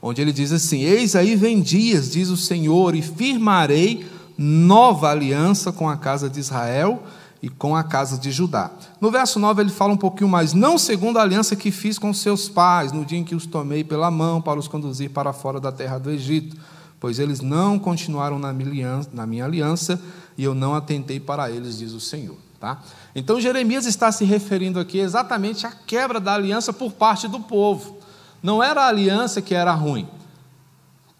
onde 0.00 0.20
ele 0.22 0.32
diz 0.32 0.50
assim: 0.50 0.80
Eis 0.80 1.14
aí 1.14 1.36
vem 1.36 1.60
dias, 1.60 2.10
diz 2.10 2.28
o 2.28 2.36
Senhor, 2.36 2.94
e 2.94 3.02
firmarei 3.02 4.06
nova 4.36 5.10
aliança 5.10 5.70
com 5.70 5.88
a 5.88 5.96
casa 5.96 6.28
de 6.28 6.40
Israel 6.40 7.02
e 7.44 7.48
com 7.50 7.76
a 7.76 7.84
casa 7.84 8.16
de 8.16 8.32
Judá. 8.32 8.70
No 8.98 9.10
verso 9.10 9.38
9 9.38 9.60
ele 9.60 9.70
fala 9.70 9.92
um 9.92 9.98
pouquinho 9.98 10.30
mais, 10.30 10.54
não 10.54 10.78
segundo 10.78 11.18
a 11.18 11.22
aliança 11.22 11.54
que 11.54 11.70
fiz 11.70 11.98
com 11.98 12.10
seus 12.14 12.48
pais, 12.48 12.90
no 12.90 13.04
dia 13.04 13.18
em 13.18 13.24
que 13.24 13.34
os 13.34 13.44
tomei 13.44 13.84
pela 13.84 14.10
mão 14.10 14.40
para 14.40 14.58
os 14.58 14.66
conduzir 14.66 15.10
para 15.10 15.30
fora 15.30 15.60
da 15.60 15.70
terra 15.70 15.98
do 15.98 16.10
Egito, 16.10 16.56
pois 16.98 17.18
eles 17.18 17.42
não 17.42 17.78
continuaram 17.78 18.38
na 18.38 18.50
minha 18.50 19.44
aliança, 19.44 20.00
e 20.38 20.42
eu 20.42 20.54
não 20.54 20.74
atentei 20.74 21.20
para 21.20 21.50
eles, 21.50 21.76
diz 21.76 21.92
o 21.92 22.00
Senhor. 22.00 22.38
Tá? 22.58 22.80
Então 23.14 23.38
Jeremias 23.38 23.84
está 23.84 24.10
se 24.10 24.24
referindo 24.24 24.80
aqui 24.80 24.98
exatamente 24.98 25.66
à 25.66 25.70
quebra 25.70 26.18
da 26.18 26.32
aliança 26.32 26.72
por 26.72 26.92
parte 26.92 27.28
do 27.28 27.40
povo. 27.40 27.98
Não 28.42 28.62
era 28.62 28.84
a 28.84 28.88
aliança 28.88 29.42
que 29.42 29.54
era 29.54 29.74
ruim, 29.74 30.08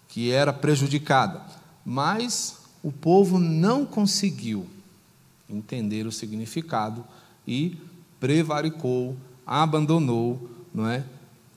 que 0.07 0.31
era 0.31 0.51
prejudicada, 0.51 1.43
mas 1.85 2.57
o 2.81 2.91
povo 2.91 3.37
não 3.37 3.85
conseguiu 3.85 4.65
entender 5.49 6.05
o 6.05 6.11
significado 6.11 7.03
e 7.47 7.77
prevaricou, 8.19 9.15
abandonou, 9.45 10.49
não 10.73 10.87
é? 10.87 11.03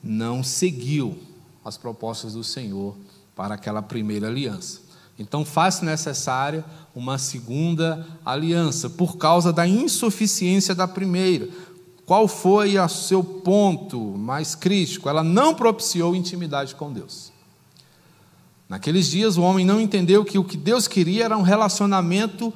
Não 0.03 0.43
seguiu 0.43 1.17
as 1.63 1.77
propostas 1.77 2.33
do 2.33 2.43
Senhor 2.43 2.95
para 3.35 3.55
aquela 3.55 3.81
primeira 3.81 4.27
aliança. 4.27 4.81
Então 5.17 5.43
faz 5.43 5.81
necessária 5.81 6.63
uma 6.95 7.17
segunda 7.17 8.07
aliança 8.25 8.89
por 8.89 9.17
causa 9.17 9.51
da 9.51 9.67
insuficiência 9.67 10.73
da 10.73 10.87
primeira. 10.87 11.49
Qual 12.05 12.27
foi 12.27 12.79
o 12.79 12.87
seu 12.87 13.23
ponto 13.23 13.99
mais 13.99 14.55
crítico? 14.55 15.09
Ela 15.09 15.23
não 15.23 15.53
propiciou 15.53 16.15
intimidade 16.15 16.73
com 16.73 16.91
Deus. 16.91 17.31
Naqueles 18.67 19.07
dias 19.07 19.37
o 19.37 19.41
homem 19.41 19.65
não 19.65 19.81
entendeu 19.81 20.23
que 20.23 20.39
o 20.39 20.43
que 20.43 20.55
Deus 20.55 20.87
queria 20.87 21.25
era 21.25 21.37
um 21.37 21.41
relacionamento 21.41 22.53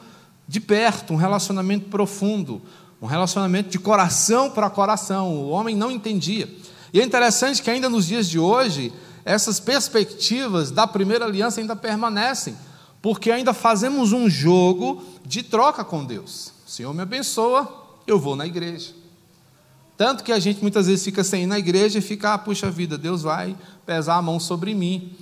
de 0.47 0.59
perto, 0.59 1.13
um 1.13 1.17
relacionamento 1.17 1.89
profundo, 1.89 2.62
um 3.01 3.05
relacionamento 3.05 3.69
de 3.69 3.79
coração 3.79 4.50
para 4.50 4.69
coração. 4.69 5.33
O 5.33 5.50
homem 5.50 5.75
não 5.75 5.91
entendia. 5.91 6.50
E 6.93 7.00
é 7.01 7.03
interessante 7.03 7.62
que 7.62 7.69
ainda 7.69 7.89
nos 7.89 8.05
dias 8.05 8.29
de 8.29 8.38
hoje, 8.38 8.93
essas 9.25 9.59
perspectivas 9.59 10.71
da 10.71 10.85
primeira 10.85 11.25
aliança 11.25 11.59
ainda 11.59 11.75
permanecem, 11.75 12.55
porque 13.01 13.31
ainda 13.31 13.53
fazemos 13.53 14.13
um 14.13 14.29
jogo 14.29 15.03
de 15.25 15.43
troca 15.43 15.83
com 15.83 16.05
Deus. 16.05 16.53
O 16.65 16.69
Senhor 16.69 16.93
me 16.93 17.01
abençoa, 17.01 18.01
eu 18.05 18.19
vou 18.19 18.35
na 18.35 18.45
igreja. 18.45 18.93
Tanto 19.97 20.23
que 20.23 20.31
a 20.31 20.39
gente 20.39 20.62
muitas 20.62 20.88
vezes 20.88 21.03
fica 21.03 21.23
sem 21.23 21.43
ir 21.43 21.47
na 21.47 21.59
igreja 21.59 22.00
e 22.00 22.01
fica, 22.01 22.33
ah, 22.33 22.38
puxa 22.38 22.69
vida, 22.69 22.97
Deus 22.97 23.21
vai 23.21 23.55
pesar 23.85 24.15
a 24.15 24.21
mão 24.21 24.39
sobre 24.39 24.73
mim. 24.73 25.15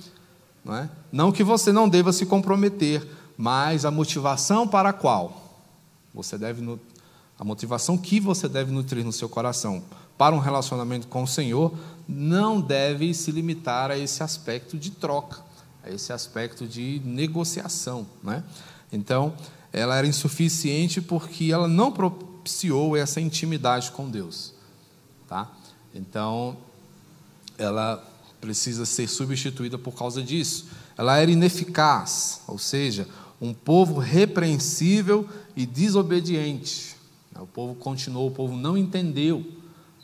Não, 0.64 0.76
é? 0.76 0.88
não 1.10 1.32
que 1.32 1.44
você 1.44 1.72
não 1.72 1.88
deva 1.88 2.12
se 2.12 2.24
comprometer, 2.24 3.06
mas 3.36 3.84
a 3.84 3.90
motivação 3.90 4.66
para 4.66 4.90
a 4.90 4.92
qual 4.92 5.60
você 6.14 6.36
deve 6.36 6.62
a 7.38 7.44
motivação 7.44 7.96
que 7.98 8.20
você 8.20 8.48
deve 8.48 8.70
nutrir 8.70 9.04
no 9.04 9.12
seu 9.12 9.28
coração 9.28 9.82
para 10.16 10.34
um 10.34 10.38
relacionamento 10.38 11.08
com 11.08 11.22
o 11.22 11.26
Senhor 11.26 11.74
não 12.06 12.60
deve 12.60 13.12
se 13.14 13.32
limitar 13.32 13.90
a 13.90 13.98
esse 13.98 14.22
aspecto 14.22 14.78
de 14.78 14.90
troca, 14.90 15.40
a 15.82 15.90
esse 15.90 16.12
aspecto 16.12 16.66
de 16.66 17.00
negociação, 17.04 18.06
né? 18.22 18.44
Então, 18.92 19.34
ela 19.72 19.96
era 19.96 20.06
insuficiente 20.06 21.00
porque 21.00 21.50
ela 21.50 21.66
não 21.66 21.90
propiciou 21.90 22.96
essa 22.96 23.20
intimidade 23.20 23.90
com 23.90 24.08
Deus, 24.08 24.52
tá? 25.26 25.50
Então, 25.94 26.56
ela 27.58 28.02
precisa 28.40 28.84
ser 28.84 29.08
substituída 29.08 29.78
por 29.78 29.92
causa 29.92 30.22
disso. 30.22 30.66
Ela 30.96 31.18
era 31.18 31.30
ineficaz, 31.30 32.42
ou 32.46 32.58
seja, 32.58 33.08
um 33.40 33.52
povo 33.52 33.98
repreensível 33.98 35.28
e 35.56 35.66
desobediente. 35.66 36.96
O 37.38 37.46
povo 37.46 37.74
continuou, 37.74 38.28
o 38.28 38.32
povo 38.32 38.56
não 38.56 38.76
entendeu 38.76 39.44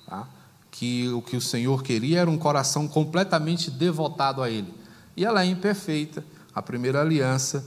tá? 0.07 0.27
que 0.71 1.09
o 1.11 1.23
que 1.23 1.37
o 1.37 1.41
Senhor 1.41 1.83
queria 1.83 2.21
era 2.21 2.31
um 2.31 2.39
coração 2.39 2.89
completamente 2.89 3.71
devotado 3.71 4.43
a 4.43 4.51
Ele. 4.51 4.73
E 5.17 5.25
ela 5.25 5.43
é 5.43 5.47
imperfeita, 5.47 6.25
a 6.55 6.63
primeira 6.63 7.01
aliança, 7.01 7.65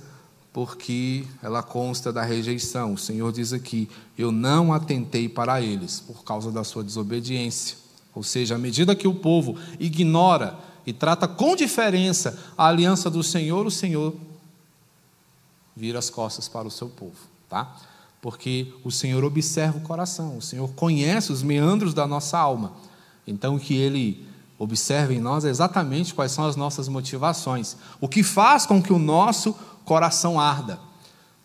porque 0.53 1.25
ela 1.41 1.63
consta 1.63 2.11
da 2.11 2.23
rejeição. 2.23 2.93
O 2.93 2.97
Senhor 2.97 3.31
diz 3.31 3.53
aqui: 3.53 3.89
Eu 4.17 4.31
não 4.31 4.73
atentei 4.73 5.29
para 5.29 5.61
eles 5.61 5.99
por 5.99 6.23
causa 6.23 6.51
da 6.51 6.63
sua 6.63 6.83
desobediência. 6.83 7.77
Ou 8.13 8.23
seja, 8.23 8.55
à 8.55 8.57
medida 8.57 8.95
que 8.95 9.07
o 9.07 9.15
povo 9.15 9.57
ignora 9.79 10.57
e 10.85 10.93
trata 10.93 11.27
com 11.27 11.55
diferença 11.55 12.37
a 12.57 12.67
aliança 12.67 13.09
do 13.09 13.23
Senhor, 13.23 13.65
o 13.65 13.71
Senhor 13.71 14.15
vira 15.75 15.99
as 15.99 16.09
costas 16.09 16.47
para 16.47 16.67
o 16.67 16.71
seu 16.71 16.89
povo, 16.89 17.15
tá? 17.49 17.75
Porque 18.21 18.73
o 18.83 18.91
Senhor 18.91 19.23
observa 19.23 19.77
o 19.77 19.81
coração, 19.81 20.37
o 20.37 20.41
Senhor 20.41 20.69
conhece 20.73 21.31
os 21.31 21.41
meandros 21.41 21.93
da 21.93 22.05
nossa 22.05 22.37
alma. 22.37 22.73
Então, 23.25 23.55
o 23.55 23.59
que 23.59 23.75
Ele 23.75 24.25
observa 24.59 25.13
em 25.13 25.19
nós 25.19 25.43
é 25.43 25.49
exatamente 25.49 26.13
quais 26.13 26.31
são 26.31 26.45
as 26.45 26.55
nossas 26.55 26.87
motivações, 26.87 27.75
o 27.99 28.07
que 28.07 28.21
faz 28.21 28.65
com 28.65 28.81
que 28.81 28.93
o 28.93 28.99
nosso 28.99 29.55
coração 29.85 30.39
arda. 30.39 30.79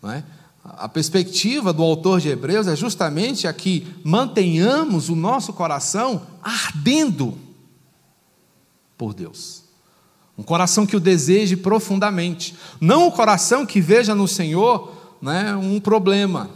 Não 0.03 0.11
é? 0.11 0.23
A 0.63 0.89
perspectiva 0.89 1.73
do 1.73 1.83
autor 1.83 2.21
de 2.21 2.29
Hebreus 2.29 2.67
é 2.67 2.75
justamente 2.75 3.47
a 3.47 3.53
que 3.53 3.87
mantenhamos 4.05 5.09
o 5.09 5.15
nosso 5.15 5.53
coração 5.53 6.23
ardendo 6.43 7.46
por 8.97 9.15
Deus. 9.15 9.65
Um 10.39 10.43
coração 10.43 10.87
que 10.87 10.97
o 10.97 11.01
deseje 11.01 11.57
profundamente. 11.57 12.55
Não 12.81 13.09
o 13.09 13.13
coração 13.13 13.65
que 13.65 13.81
veja 13.81 14.15
no 14.15 14.29
Senhor 14.29 14.93
né, 15.21 15.57
um 15.57 15.81
problema, 15.81 16.51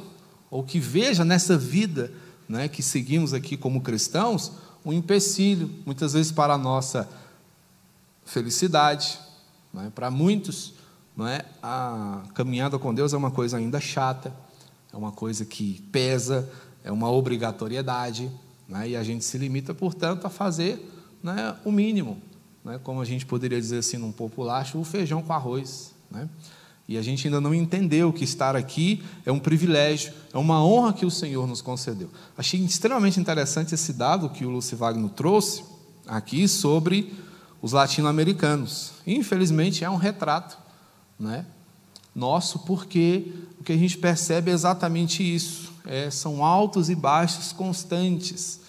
ou 0.51 0.63
que 0.63 0.79
veja 0.79 1.25
nessa 1.25 1.57
vida 1.57 2.13
né, 2.49 2.69
que 2.69 2.83
seguimos 2.83 3.33
aqui 3.33 3.57
como 3.57 3.81
cristãos 3.81 4.53
um 4.85 4.93
empecilho, 4.93 5.71
muitas 5.85 6.15
vezes 6.15 6.33
para 6.33 6.55
a 6.55 6.59
nossa 6.59 7.09
felicidade. 8.25 9.19
Né? 9.73 9.91
Para 9.95 10.11
muitos, 10.11 10.75
não 11.17 11.27
é? 11.27 11.45
a 11.63 12.23
caminhada 12.35 12.79
com 12.79 12.95
Deus 12.95 13.13
é 13.13 13.17
uma 13.17 13.31
coisa 13.31 13.57
ainda 13.57 13.81
chata, 13.81 14.35
é 14.93 14.97
uma 14.97 15.13
coisa 15.13 15.45
que 15.45 15.83
pesa, 15.93 16.51
é 16.83 16.91
uma 16.91 17.11
obrigatoriedade, 17.11 18.31
né? 18.69 18.91
e 18.91 18.97
a 18.97 19.03
gente 19.03 19.25
se 19.25 19.39
limita, 19.39 19.73
portanto, 19.73 20.27
a 20.27 20.31
fazer 20.31 20.91
né, 21.23 21.55
o 21.65 21.71
mínimo 21.71 22.21
né, 22.71 22.81
como 22.85 23.01
a 23.01 23.05
gente 23.05 23.27
poderia 23.27 23.61
dizer 23.61 23.79
assim 23.79 23.97
num 23.97 24.13
popular, 24.13 24.65
o 24.75 24.85
feijão 24.85 25.21
com 25.21 25.33
arroz. 25.33 25.93
Né? 26.09 26.29
E 26.89 26.97
a 26.97 27.03
gente 27.03 27.27
ainda 27.27 27.41
não 27.41 27.53
entendeu 27.53 28.13
que 28.13 28.23
estar 28.23 28.55
aqui 28.55 29.03
é 29.27 29.33
um 29.33 29.41
privilégio, 29.41 30.13
é 30.33 30.39
uma 30.39 30.65
honra 30.65 30.93
que 30.93 31.05
o 31.05 31.11
Senhor 31.11 31.47
nos 31.49 31.61
concedeu. 31.61 32.09
Achei 32.39 32.61
extremamente 32.61 33.19
interessante 33.19 33.75
esse 33.75 33.93
dado 33.93 34.31
que 34.31 34.45
o 34.45 34.51
Lúcio 34.51 34.77
Wagner 34.77 35.11
trouxe 35.11 35.65
aqui 36.07 36.47
sobre 36.47 37.13
os 37.61 37.73
latino-americanos. 37.73 38.93
Infelizmente 39.05 39.85
é 39.85 39.91
um 39.91 39.97
retrato 39.97 40.57
né, 41.19 41.45
nosso, 42.15 42.61
porque 42.61 43.33
o 43.61 43.65
que 43.65 43.73
a 43.73 43.77
gente 43.77 43.99
percebe 43.99 44.53
é 44.53 44.55
exatamente 44.55 45.23
isso: 45.23 45.73
é, 45.85 46.09
são 46.09 46.45
altos 46.45 46.89
e 46.89 46.95
baixos 46.95 47.53
constantes. 47.53 48.60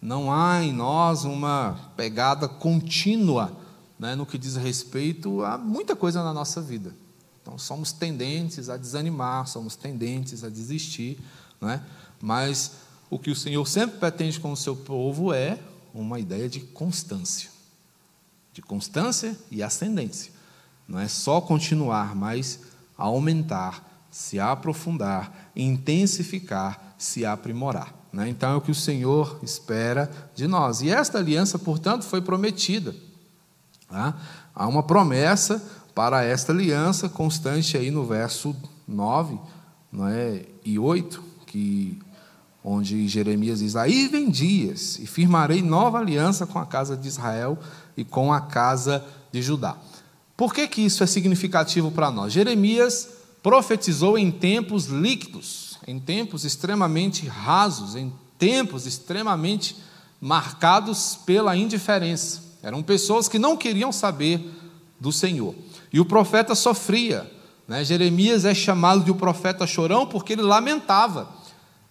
Não 0.00 0.32
há 0.32 0.62
em 0.62 0.72
nós 0.72 1.24
uma 1.24 1.92
pegada 1.96 2.48
contínua 2.48 3.56
né, 3.98 4.14
no 4.14 4.24
que 4.24 4.38
diz 4.38 4.56
respeito 4.56 5.44
a 5.44 5.58
muita 5.58 5.94
coisa 5.94 6.24
na 6.24 6.32
nossa 6.32 6.62
vida. 6.62 6.94
Então, 7.42 7.58
somos 7.58 7.92
tendentes 7.92 8.70
a 8.70 8.76
desanimar, 8.76 9.46
somos 9.46 9.76
tendentes 9.76 10.42
a 10.42 10.48
desistir, 10.48 11.18
né? 11.60 11.82
mas 12.20 12.72
o 13.10 13.18
que 13.18 13.30
o 13.30 13.36
Senhor 13.36 13.66
sempre 13.66 13.98
pretende 13.98 14.40
com 14.40 14.52
o 14.52 14.56
seu 14.56 14.74
povo 14.74 15.34
é 15.34 15.58
uma 15.92 16.18
ideia 16.18 16.48
de 16.48 16.60
constância. 16.60 17.50
De 18.54 18.62
constância 18.62 19.36
e 19.50 19.62
ascendência. 19.62 20.32
Não 20.88 20.98
é 20.98 21.08
só 21.08 21.40
continuar, 21.40 22.14
mas 22.14 22.60
aumentar, 22.96 24.06
se 24.10 24.40
aprofundar, 24.40 25.50
intensificar, 25.54 26.94
se 26.96 27.24
aprimorar. 27.24 27.99
Né? 28.12 28.28
Então 28.28 28.52
é 28.52 28.56
o 28.56 28.60
que 28.60 28.70
o 28.70 28.74
Senhor 28.74 29.38
espera 29.42 30.10
de 30.34 30.46
nós. 30.46 30.80
E 30.82 30.90
esta 30.90 31.18
aliança, 31.18 31.58
portanto, 31.58 32.04
foi 32.04 32.20
prometida. 32.20 32.94
Tá? 33.88 34.14
Há 34.54 34.66
uma 34.66 34.82
promessa 34.82 35.62
para 35.94 36.24
esta 36.24 36.52
aliança 36.52 37.08
constante 37.08 37.76
aí 37.76 37.90
no 37.90 38.04
verso 38.04 38.54
9 38.86 39.38
não 39.92 40.06
é? 40.06 40.44
e 40.64 40.78
8, 40.78 41.22
que, 41.46 41.98
onde 42.64 43.08
Jeremias 43.08 43.58
diz: 43.58 43.76
Aí 43.76 44.08
vem 44.08 44.30
dias, 44.30 44.98
e 44.98 45.06
firmarei 45.06 45.62
nova 45.62 45.98
aliança 45.98 46.46
com 46.46 46.58
a 46.58 46.66
casa 46.66 46.96
de 46.96 47.08
Israel 47.08 47.58
e 47.96 48.04
com 48.04 48.32
a 48.32 48.40
casa 48.40 49.04
de 49.32 49.42
Judá. 49.42 49.76
Por 50.36 50.54
que, 50.54 50.66
que 50.66 50.80
isso 50.80 51.02
é 51.02 51.06
significativo 51.06 51.90
para 51.90 52.10
nós? 52.10 52.32
Jeremias 52.32 53.08
profetizou 53.42 54.16
em 54.16 54.30
tempos 54.30 54.86
líquidos 54.86 55.69
em 55.90 55.98
tempos 55.98 56.44
extremamente 56.44 57.26
rasos, 57.26 57.96
em 57.96 58.12
tempos 58.38 58.86
extremamente 58.86 59.76
marcados 60.20 61.18
pela 61.26 61.56
indiferença. 61.56 62.42
Eram 62.62 62.80
pessoas 62.80 63.26
que 63.26 63.40
não 63.40 63.56
queriam 63.56 63.90
saber 63.90 64.40
do 65.00 65.10
Senhor. 65.10 65.52
E 65.92 65.98
o 65.98 66.04
profeta 66.04 66.54
sofria. 66.54 67.28
Né? 67.66 67.82
Jeremias 67.82 68.44
é 68.44 68.54
chamado 68.54 69.02
de 69.02 69.10
o 69.10 69.16
profeta 69.16 69.66
chorão 69.66 70.06
porque 70.06 70.34
ele 70.34 70.42
lamentava. 70.42 71.28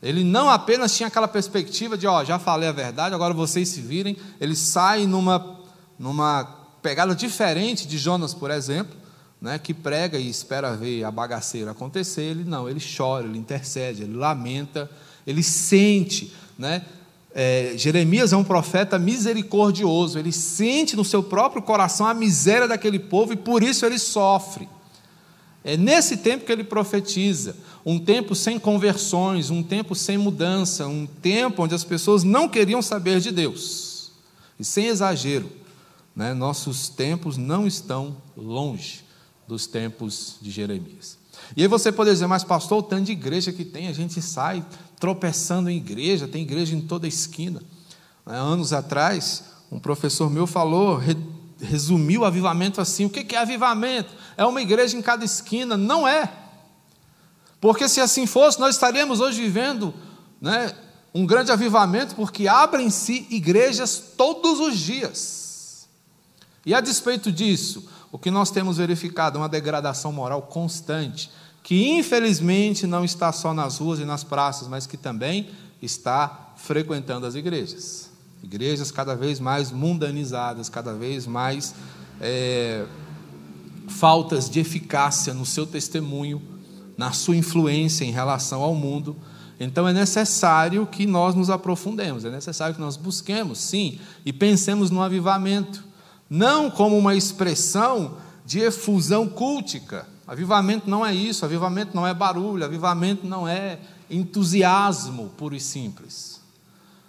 Ele 0.02 0.24
não 0.24 0.50
apenas 0.50 0.96
tinha 0.96 1.08
aquela 1.08 1.28
perspectiva 1.28 1.98
de, 1.98 2.08
ó, 2.08 2.24
já 2.24 2.40
falei 2.40 2.70
a 2.70 2.72
verdade, 2.72 3.14
agora 3.14 3.34
vocês 3.34 3.68
se 3.68 3.82
virem. 3.82 4.16
Ele 4.40 4.56
sai 4.56 5.06
numa, 5.06 5.60
numa 5.98 6.46
pegada 6.82 7.14
diferente 7.14 7.86
de 7.86 7.98
Jonas, 7.98 8.34
por 8.34 8.50
exemplo, 8.50 8.96
né, 9.42 9.58
que 9.58 9.74
prega 9.74 10.18
e 10.18 10.30
espera 10.30 10.76
ver 10.76 11.04
a 11.04 11.12
bagaceira 11.12 11.72
acontecer, 11.72 12.24
ele 12.24 12.44
não, 12.44 12.70
ele 12.70 12.82
chora, 12.82 13.26
ele 13.26 13.38
intercede, 13.38 14.04
ele 14.04 14.16
lamenta, 14.16 14.90
ele 15.26 15.42
sente. 15.42 16.34
Né? 16.58 16.84
É, 17.34 17.74
Jeremias 17.78 18.34
é 18.34 18.38
um 18.38 18.44
profeta 18.44 19.00
misericordioso, 19.00 20.20
ele 20.20 20.32
sente 20.32 20.96
no 20.96 21.06
seu 21.06 21.24
próprio 21.24 21.62
coração 21.62 22.06
a 22.06 22.14
miséria 22.14 22.68
daquele 22.68 23.00
povo 23.00 23.34
e 23.34 23.38
por 23.38 23.64
isso 23.64 23.86
ele 23.86 23.98
sofre. 23.98 24.68
É 25.64 25.78
nesse 25.78 26.18
tempo 26.18 26.46
que 26.46 26.52
ele 26.52 26.64
profetiza, 26.64 27.56
um 27.86 27.98
tempo 27.98 28.36
sem 28.36 28.60
conversões, 28.60 29.50
um 29.50 29.64
tempo 29.64 29.96
sem 29.96 30.18
mudança, 30.18 30.88
um 30.88 31.06
tempo 31.06 31.64
onde 31.64 31.76
as 31.76 31.84
pessoas 31.84 32.24
não 32.24 32.48
queriam 32.50 32.82
saber 32.82 33.20
de 33.20 33.32
Deus. 33.32 34.12
E 34.60 34.66
sem 34.66 34.88
exagero, 34.88 35.50
né, 36.16 36.34
nossos 36.34 36.90
tempos 36.90 37.38
não 37.38 37.66
estão 37.66 38.18
longe 38.36 39.09
dos 39.50 39.66
tempos 39.66 40.36
de 40.40 40.52
Jeremias. 40.52 41.18
E 41.58 41.64
aí 41.64 41.68
você 41.68 41.92
pode 41.92 42.12
dizer, 42.12 42.28
mas 42.28 42.44
pastor, 42.44 42.78
o 42.78 42.84
tanto 42.84 43.06
de 43.06 43.14
igreja 43.14 43.52
que 43.52 43.66
tem, 43.66 43.88
a 43.88 43.94
gente 43.94 44.22
sai 44.22 44.64
tropeçando 45.00 45.72
em 45.72 45.78
igreja, 45.78 46.28
tem 46.28 46.44
igreja 46.44 46.76
em 46.76 46.82
toda 46.82 47.08
esquina. 47.08 47.64
Anos 48.26 48.72
atrás, 48.74 49.44
um 49.72 49.80
professor 49.80 50.30
meu 50.30 50.46
falou, 50.46 51.02
resumiu 51.60 52.22
o 52.22 52.26
avivamento 52.26 52.80
assim: 52.80 53.06
o 53.06 53.10
que 53.10 53.36
é 53.36 53.40
avivamento? 53.40 54.14
É 54.38 54.46
uma 54.46 54.62
igreja 54.62 54.96
em 54.96 55.02
cada 55.02 55.26
esquina. 55.26 55.76
Não 55.76 56.08
é. 56.08 56.32
Porque 57.60 57.90
se 57.90 58.00
assim 58.00 58.28
fosse, 58.28 58.60
nós 58.60 58.76
estaríamos 58.76 59.20
hoje 59.20 59.42
vivendo 59.42 59.92
né, 60.40 60.72
um 61.12 61.26
grande 61.26 61.52
avivamento, 61.52 62.14
porque 62.14 62.48
abrem-se 62.48 63.26
igrejas 63.32 64.14
todos 64.16 64.60
os 64.60 64.78
dias. 64.78 65.90
E 66.66 66.74
a 66.74 66.82
despeito 66.82 67.32
disso, 67.32 67.90
o 68.12 68.18
que 68.18 68.32
nós 68.32 68.50
temos 68.50 68.78
verificado 68.78 69.38
é 69.38 69.42
uma 69.42 69.50
degradação 69.50 70.12
moral 70.12 70.42
constante, 70.42 71.30
que 71.62 71.90
infelizmente 71.90 72.88
não 72.88 73.06
está 73.06 73.32
só 73.32 73.54
nas 73.54 73.78
ruas 73.78 74.00
e 74.00 74.06
nas 74.06 74.24
praças, 74.24 74.68
mas 74.68 74.88
que 74.88 74.98
também 74.98 75.50
está 75.82 76.54
frequentando 76.58 77.26
as 77.26 77.36
igrejas. 77.36 78.10
Igrejas 78.44 78.92
cada 78.92 79.16
vez 79.16 79.40
mais 79.40 79.72
mundanizadas, 79.72 80.70
cada 80.70 80.94
vez 80.94 81.28
mais 81.28 81.76
é, 82.22 82.86
faltas 83.88 84.50
de 84.50 84.60
eficácia 84.60 85.34
no 85.34 85.46
seu 85.46 85.66
testemunho, 85.66 86.42
na 86.98 87.12
sua 87.12 87.36
influência 87.36 88.06
em 88.06 88.12
relação 88.12 88.62
ao 88.62 88.74
mundo. 88.74 89.16
Então 89.60 89.88
é 89.88 89.94
necessário 89.94 90.88
que 90.88 91.06
nós 91.06 91.36
nos 91.36 91.50
aprofundemos, 91.50 92.24
é 92.24 92.30
necessário 92.30 92.74
que 92.74 92.82
nós 92.82 92.96
busquemos, 92.96 93.60
sim, 93.60 94.00
e 94.26 94.32
pensemos 94.32 94.90
no 94.90 95.02
avivamento, 95.02 95.84
não 96.30 96.70
como 96.70 96.98
uma 96.98 97.16
expressão 97.16 98.18
de 98.46 98.60
efusão 98.60 99.28
cultica. 99.28 100.08
Avivamento 100.28 100.90
não 100.90 101.06
é 101.06 101.14
isso, 101.14 101.44
avivamento 101.44 101.96
não 101.96 102.06
é 102.06 102.14
barulho, 102.14 102.64
avivamento 102.64 103.26
não 103.26 103.48
é 103.48 103.80
entusiasmo 104.10 105.30
puro 105.38 105.56
e 105.56 105.60
simples. 105.60 106.40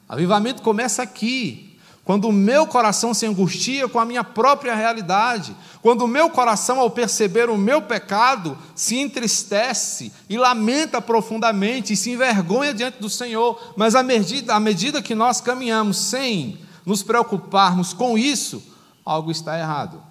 Avivamento 0.09 0.63
começa 0.63 1.03
aqui, 1.03 1.79
quando 2.03 2.29
o 2.29 2.33
meu 2.33 2.67
coração 2.67 3.15
se 3.15 3.27
angustia 3.27 3.89
com 3.89 3.99
a 3.99 4.05
minha 4.05 4.25
própria 4.25 4.75
realidade, 4.75 5.55
quando 5.83 6.03
o 6.03 6.09
meu 6.09 6.31
coração, 6.31 6.81
ao 6.81 6.91
perceber 6.91 7.49
o 7.49 7.57
meu 7.57 7.83
pecado, 7.83 8.57
se 8.75 8.99
entristece 8.99 10.13
e 10.29 10.37
lamenta 10.37 11.01
profundamente 11.01 11.93
e 11.93 11.97
se 11.97 12.11
envergonha 12.11 12.75
diante 12.75 12.99
do 12.99 13.09
Senhor, 13.09 13.75
mas 13.77 13.95
à 13.95 14.03
medida, 14.03 14.55
à 14.55 14.61
medida 14.61 15.03
que 15.03 15.15
nós 15.15 15.41
caminhamos 15.41 15.99
sem 15.99 16.59
nos 16.85 17.03
preocuparmos 17.03 17.93
com 17.93 18.19
isso, 18.19 18.70
algo 19.11 19.31
está 19.31 19.59
errado. 19.59 20.03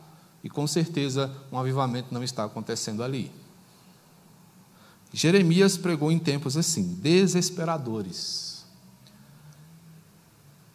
E 0.44 0.50
com 0.50 0.66
certeza 0.68 1.32
um 1.52 1.58
avivamento 1.58 2.14
não 2.14 2.24
está 2.24 2.46
acontecendo 2.46 3.04
ali. 3.04 3.32
Jeremias 5.12 5.78
pregou 5.78 6.12
em 6.12 6.20
tempos 6.20 6.56
assim, 6.56 6.94
desesperadores 7.02 8.50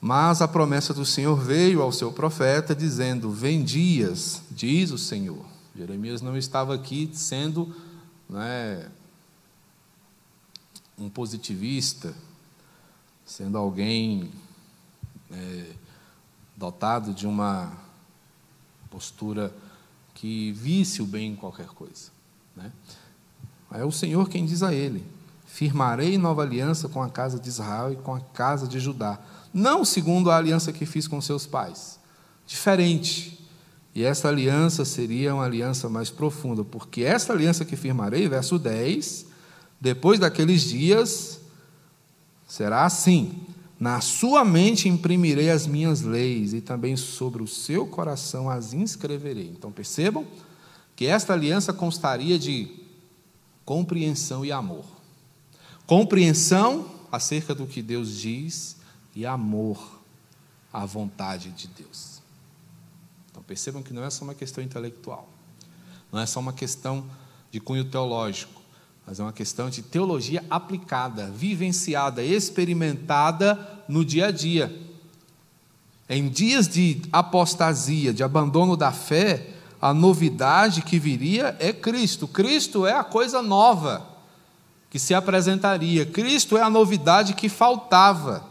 mas 0.06 0.42
a 0.42 0.46
promessa 0.46 0.92
do 0.92 1.06
Senhor 1.06 1.34
veio 1.34 1.80
ao 1.80 1.90
seu 1.90 2.12
profeta, 2.12 2.74
dizendo: 2.74 3.30
Vem 3.30 3.64
dias, 3.64 4.42
diz 4.50 4.90
o 4.90 4.98
Senhor. 4.98 5.46
Jeremias 5.74 6.20
não 6.20 6.36
estava 6.36 6.74
aqui 6.74 7.08
sendo 7.14 7.74
né, 8.28 8.86
um 10.98 11.08
positivista, 11.08 12.14
sendo 13.24 13.56
alguém 13.56 14.30
é, 15.30 15.70
dotado 16.54 17.14
de 17.14 17.26
uma 17.26 17.72
postura 18.94 19.52
que 20.14 20.52
visse 20.52 21.02
o 21.02 21.06
bem 21.06 21.32
em 21.32 21.36
qualquer 21.36 21.66
coisa. 21.66 22.12
Né? 22.56 22.70
É 23.72 23.84
o 23.84 23.90
Senhor 23.90 24.28
quem 24.28 24.46
diz 24.46 24.62
a 24.62 24.72
ele: 24.72 25.04
Firmarei 25.44 26.16
nova 26.16 26.42
aliança 26.42 26.88
com 26.88 27.02
a 27.02 27.10
casa 27.10 27.40
de 27.40 27.48
Israel 27.48 27.92
e 27.92 27.96
com 27.96 28.14
a 28.14 28.20
casa 28.20 28.68
de 28.68 28.78
Judá 28.78 29.18
não 29.52 29.84
segundo 29.84 30.32
a 30.32 30.36
aliança 30.36 30.72
que 30.72 30.84
fiz 30.84 31.06
com 31.06 31.20
seus 31.20 31.46
pais. 31.46 32.00
Diferente. 32.44 33.38
E 33.94 34.02
essa 34.02 34.28
aliança 34.28 34.84
seria 34.84 35.32
uma 35.32 35.44
aliança 35.44 35.88
mais 35.88 36.10
profunda, 36.10 36.64
porque 36.64 37.02
essa 37.02 37.32
aliança 37.32 37.64
que 37.64 37.76
firmarei, 37.76 38.28
verso 38.28 38.58
10, 38.58 39.26
depois 39.80 40.18
daqueles 40.18 40.62
dias, 40.62 41.40
será 42.48 42.84
assim: 42.84 43.46
na 43.78 44.00
sua 44.00 44.44
mente 44.44 44.88
imprimirei 44.88 45.50
as 45.50 45.66
minhas 45.66 46.02
leis, 46.02 46.54
e 46.54 46.60
também 46.60 46.96
sobre 46.96 47.42
o 47.42 47.46
seu 47.46 47.86
coração 47.86 48.48
as 48.48 48.72
inscreverei. 48.72 49.48
Então 49.48 49.72
percebam 49.72 50.26
que 50.94 51.06
esta 51.06 51.32
aliança 51.32 51.72
constaria 51.72 52.38
de 52.38 52.68
compreensão 53.64 54.44
e 54.44 54.52
amor. 54.52 54.84
Compreensão 55.86 56.88
acerca 57.10 57.54
do 57.54 57.66
que 57.66 57.82
Deus 57.82 58.18
diz 58.18 58.76
e 59.14 59.26
amor 59.26 60.00
à 60.72 60.86
vontade 60.86 61.50
de 61.50 61.68
Deus. 61.68 62.22
Então 63.30 63.42
percebam 63.42 63.82
que 63.82 63.92
não 63.92 64.04
é 64.04 64.10
só 64.10 64.24
uma 64.24 64.34
questão 64.34 64.62
intelectual, 64.62 65.28
não 66.12 66.20
é 66.20 66.26
só 66.26 66.40
uma 66.40 66.52
questão 66.52 67.04
de 67.50 67.60
cunho 67.60 67.84
teológico, 67.84 68.62
mas 69.06 69.20
é 69.20 69.22
uma 69.22 69.32
questão 69.32 69.68
de 69.68 69.82
teologia 69.82 70.42
aplicada, 70.48 71.30
vivenciada, 71.30 72.22
experimentada 72.22 73.82
no 73.88 74.04
dia 74.04 74.28
a 74.28 74.30
dia. 74.30 74.74
Em 76.08 76.28
dias 76.28 76.68
de 76.68 77.02
apostasia, 77.12 78.12
de 78.12 78.22
abandono 78.22 78.76
da 78.76 78.92
fé, 78.92 79.50
a 79.80 79.92
novidade 79.92 80.82
que 80.82 80.98
viria 80.98 81.56
é 81.58 81.72
Cristo. 81.72 82.26
Cristo 82.26 82.86
é 82.86 82.92
a 82.92 83.04
coisa 83.04 83.42
nova 83.42 84.06
que 84.88 84.98
se 84.98 85.12
apresentaria. 85.12 86.06
Cristo 86.06 86.56
é 86.56 86.62
a 86.62 86.70
novidade 86.70 87.34
que 87.34 87.48
faltava. 87.48 88.44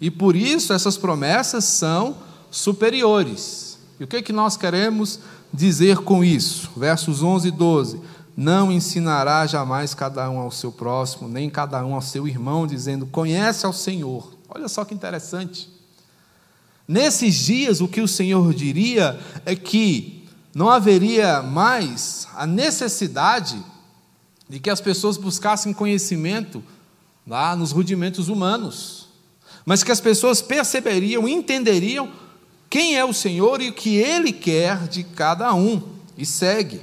E 0.00 0.10
por 0.10 0.34
isso 0.34 0.72
essas 0.72 0.96
promessas 0.96 1.64
são 1.64 2.16
superiores. 2.50 3.78
E 4.00 4.04
o 4.04 4.06
que, 4.06 4.16
é 4.16 4.22
que 4.22 4.32
nós 4.32 4.56
queremos 4.56 5.20
dizer 5.52 5.98
com 5.98 6.24
isso? 6.24 6.70
Versos 6.76 7.22
11 7.22 7.48
e 7.48 7.50
12. 7.50 8.00
Não 8.36 8.72
ensinará 8.72 9.46
jamais 9.46 9.94
cada 9.94 10.28
um 10.28 10.38
ao 10.38 10.50
seu 10.50 10.72
próximo, 10.72 11.28
nem 11.28 11.48
cada 11.48 11.84
um 11.84 11.94
ao 11.94 12.02
seu 12.02 12.26
irmão, 12.26 12.66
dizendo: 12.66 13.06
Conhece 13.06 13.64
ao 13.64 13.72
Senhor. 13.72 14.34
Olha 14.48 14.68
só 14.68 14.84
que 14.84 14.94
interessante. 14.94 15.70
Nesses 16.86 17.34
dias, 17.34 17.80
o 17.80 17.88
que 17.88 18.00
o 18.00 18.08
Senhor 18.08 18.52
diria 18.52 19.18
é 19.46 19.54
que 19.54 20.28
não 20.54 20.68
haveria 20.68 21.42
mais 21.42 22.28
a 22.34 22.46
necessidade 22.46 23.62
de 24.48 24.58
que 24.60 24.68
as 24.68 24.80
pessoas 24.80 25.16
buscassem 25.16 25.72
conhecimento 25.72 26.62
lá 27.26 27.56
nos 27.56 27.72
rudimentos 27.72 28.28
humanos 28.28 29.04
mas 29.64 29.82
que 29.82 29.92
as 29.92 30.00
pessoas 30.00 30.42
perceberiam, 30.42 31.28
entenderiam 31.28 32.12
quem 32.68 32.96
é 32.96 33.04
o 33.04 33.14
Senhor 33.14 33.62
e 33.62 33.70
o 33.70 33.72
que 33.72 33.96
Ele 33.96 34.32
quer 34.32 34.86
de 34.88 35.02
cada 35.02 35.54
um, 35.54 35.82
e 36.16 36.26
segue. 36.26 36.80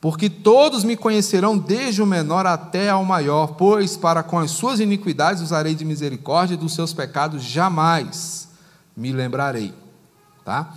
Porque 0.00 0.28
todos 0.28 0.84
me 0.84 0.96
conhecerão, 0.96 1.56
desde 1.56 2.02
o 2.02 2.06
menor 2.06 2.46
até 2.46 2.90
ao 2.90 3.04
maior, 3.04 3.54
pois 3.54 3.96
para 3.96 4.22
com 4.22 4.38
as 4.38 4.50
suas 4.50 4.78
iniquidades 4.78 5.42
usarei 5.42 5.74
de 5.74 5.84
misericórdia 5.84 6.54
e 6.54 6.58
dos 6.58 6.74
seus 6.74 6.92
pecados 6.92 7.42
jamais 7.42 8.48
me 8.96 9.12
lembrarei. 9.12 9.72
Tá? 10.44 10.74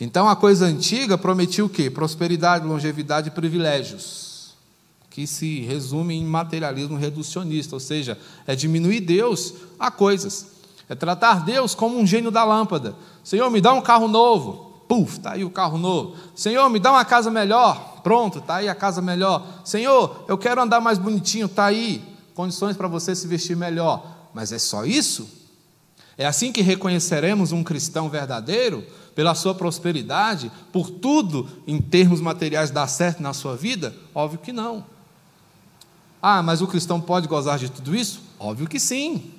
Então 0.00 0.28
a 0.28 0.34
coisa 0.34 0.66
antiga 0.66 1.16
prometia 1.16 1.64
o 1.64 1.68
quê? 1.68 1.90
Prosperidade, 1.90 2.66
longevidade 2.66 3.28
e 3.28 3.30
privilégios 3.30 4.32
que 5.12 5.26
se 5.26 5.60
resume 5.60 6.14
em 6.14 6.24
materialismo 6.24 6.96
reducionista, 6.96 7.76
ou 7.76 7.80
seja, 7.80 8.18
é 8.46 8.56
diminuir 8.56 9.00
Deus 9.00 9.52
a 9.78 9.90
coisas, 9.90 10.46
é 10.88 10.94
tratar 10.94 11.44
Deus 11.44 11.74
como 11.74 11.98
um 11.98 12.06
gênio 12.06 12.30
da 12.30 12.44
lâmpada. 12.44 12.96
Senhor, 13.22 13.50
me 13.50 13.60
dá 13.60 13.74
um 13.74 13.82
carro 13.82 14.08
novo, 14.08 14.82
puf, 14.88 15.18
está 15.18 15.32
aí 15.32 15.44
o 15.44 15.50
carro 15.50 15.76
novo. 15.76 16.16
Senhor, 16.34 16.68
me 16.70 16.78
dá 16.78 16.90
uma 16.92 17.04
casa 17.04 17.30
melhor, 17.30 17.91
pronto, 18.02 18.38
está 18.38 18.56
aí 18.56 18.68
a 18.68 18.74
casa 18.74 19.00
melhor. 19.00 19.46
Senhor, 19.64 20.24
eu 20.28 20.36
quero 20.36 20.60
andar 20.60 20.80
mais 20.80 20.98
bonitinho, 20.98 21.46
está 21.46 21.66
aí, 21.66 22.02
condições 22.34 22.76
para 22.76 22.88
você 22.88 23.14
se 23.14 23.26
vestir 23.26 23.56
melhor. 23.56 24.04
Mas 24.34 24.52
é 24.52 24.58
só 24.58 24.84
isso? 24.84 25.28
É 26.16 26.26
assim 26.26 26.52
que 26.52 26.62
reconheceremos 26.62 27.52
um 27.52 27.62
cristão 27.62 28.08
verdadeiro? 28.08 28.84
Pela 29.14 29.34
sua 29.34 29.54
prosperidade, 29.54 30.50
por 30.72 30.90
tudo 30.90 31.48
em 31.66 31.80
termos 31.80 32.20
materiais 32.20 32.70
dar 32.70 32.86
certo 32.86 33.22
na 33.22 33.34
sua 33.34 33.56
vida? 33.56 33.94
Óbvio 34.14 34.38
que 34.38 34.52
não. 34.52 34.84
Ah, 36.20 36.42
mas 36.42 36.62
o 36.62 36.66
cristão 36.66 37.00
pode 37.00 37.26
gozar 37.28 37.58
de 37.58 37.68
tudo 37.68 37.94
isso? 37.94 38.22
Óbvio 38.38 38.68
que 38.68 38.78
sim. 38.78 39.32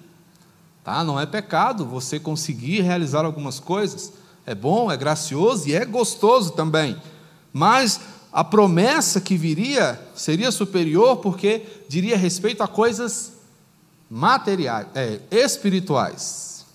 Tá? 0.84 1.04
Não 1.04 1.20
é 1.20 1.26
pecado 1.26 1.86
você 1.86 2.20
conseguir 2.20 2.82
realizar 2.82 3.24
algumas 3.24 3.60
coisas. 3.60 4.12
É 4.46 4.54
bom, 4.54 4.92
é 4.92 4.98
gracioso 4.98 5.70
e 5.70 5.74
é 5.74 5.86
gostoso 5.86 6.52
também. 6.52 6.98
Mas 7.54 8.02
a 8.34 8.44
promessa 8.44 9.22
que 9.22 9.38
viria 9.38 10.02
seria 10.16 10.52
superior 10.52 11.18
porque 11.18 11.62
diria 11.88 12.18
respeito 12.18 12.64
a 12.64 12.68
coisas 12.68 13.34
materiais, 14.10 14.88
é, 14.96 15.20
espirituais. 15.30 16.66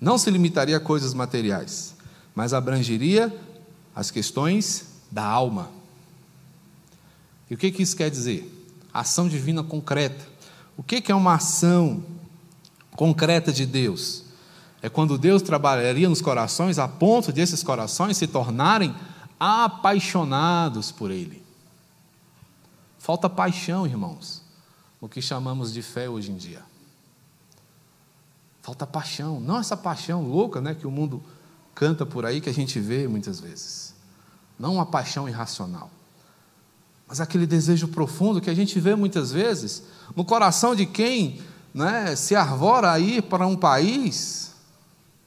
Não 0.00 0.18
se 0.18 0.30
limitaria 0.30 0.76
a 0.76 0.80
coisas 0.80 1.14
materiais, 1.14 1.94
mas 2.34 2.52
abrangeria 2.52 3.32
as 3.94 4.10
questões 4.10 4.86
da 5.12 5.24
alma. 5.24 5.70
E 7.48 7.54
o 7.54 7.56
que, 7.56 7.70
que 7.70 7.82
isso 7.82 7.96
quer 7.96 8.10
dizer? 8.10 8.50
Ação 8.92 9.28
divina 9.28 9.62
concreta. 9.62 10.26
O 10.76 10.82
que, 10.82 11.00
que 11.00 11.12
é 11.12 11.14
uma 11.14 11.34
ação 11.34 12.02
concreta 12.96 13.52
de 13.52 13.64
Deus? 13.64 14.24
É 14.82 14.88
quando 14.88 15.16
Deus 15.16 15.40
trabalharia 15.40 16.08
nos 16.08 16.20
corações 16.20 16.80
a 16.80 16.88
ponto 16.88 17.32
de 17.32 17.40
esses 17.40 17.62
corações 17.62 18.16
se 18.16 18.26
tornarem 18.26 18.92
apaixonados 19.44 20.90
por 20.90 21.10
Ele. 21.10 21.44
Falta 22.98 23.28
paixão, 23.28 23.86
irmãos, 23.86 24.42
o 24.98 25.06
que 25.06 25.20
chamamos 25.20 25.70
de 25.70 25.82
fé 25.82 26.08
hoje 26.08 26.32
em 26.32 26.36
dia. 26.36 26.62
Falta 28.62 28.86
paixão, 28.86 29.38
não 29.40 29.58
essa 29.58 29.76
paixão 29.76 30.26
louca 30.26 30.62
né, 30.62 30.74
que 30.74 30.86
o 30.86 30.90
mundo 30.90 31.22
canta 31.74 32.06
por 32.06 32.24
aí 32.24 32.40
que 32.40 32.48
a 32.48 32.54
gente 32.54 32.80
vê 32.80 33.06
muitas 33.06 33.38
vezes. 33.38 33.94
Não 34.58 34.76
uma 34.76 34.86
paixão 34.86 35.28
irracional, 35.28 35.90
mas 37.06 37.20
aquele 37.20 37.46
desejo 37.46 37.88
profundo 37.88 38.40
que 38.40 38.48
a 38.48 38.54
gente 38.54 38.80
vê 38.80 38.94
muitas 38.94 39.30
vezes 39.30 39.82
no 40.16 40.24
coração 40.24 40.74
de 40.74 40.86
quem 40.86 41.42
né, 41.74 42.16
se 42.16 42.34
arvora 42.34 42.92
a 42.92 42.98
ir 42.98 43.24
para 43.24 43.46
um 43.46 43.56
país 43.56 44.54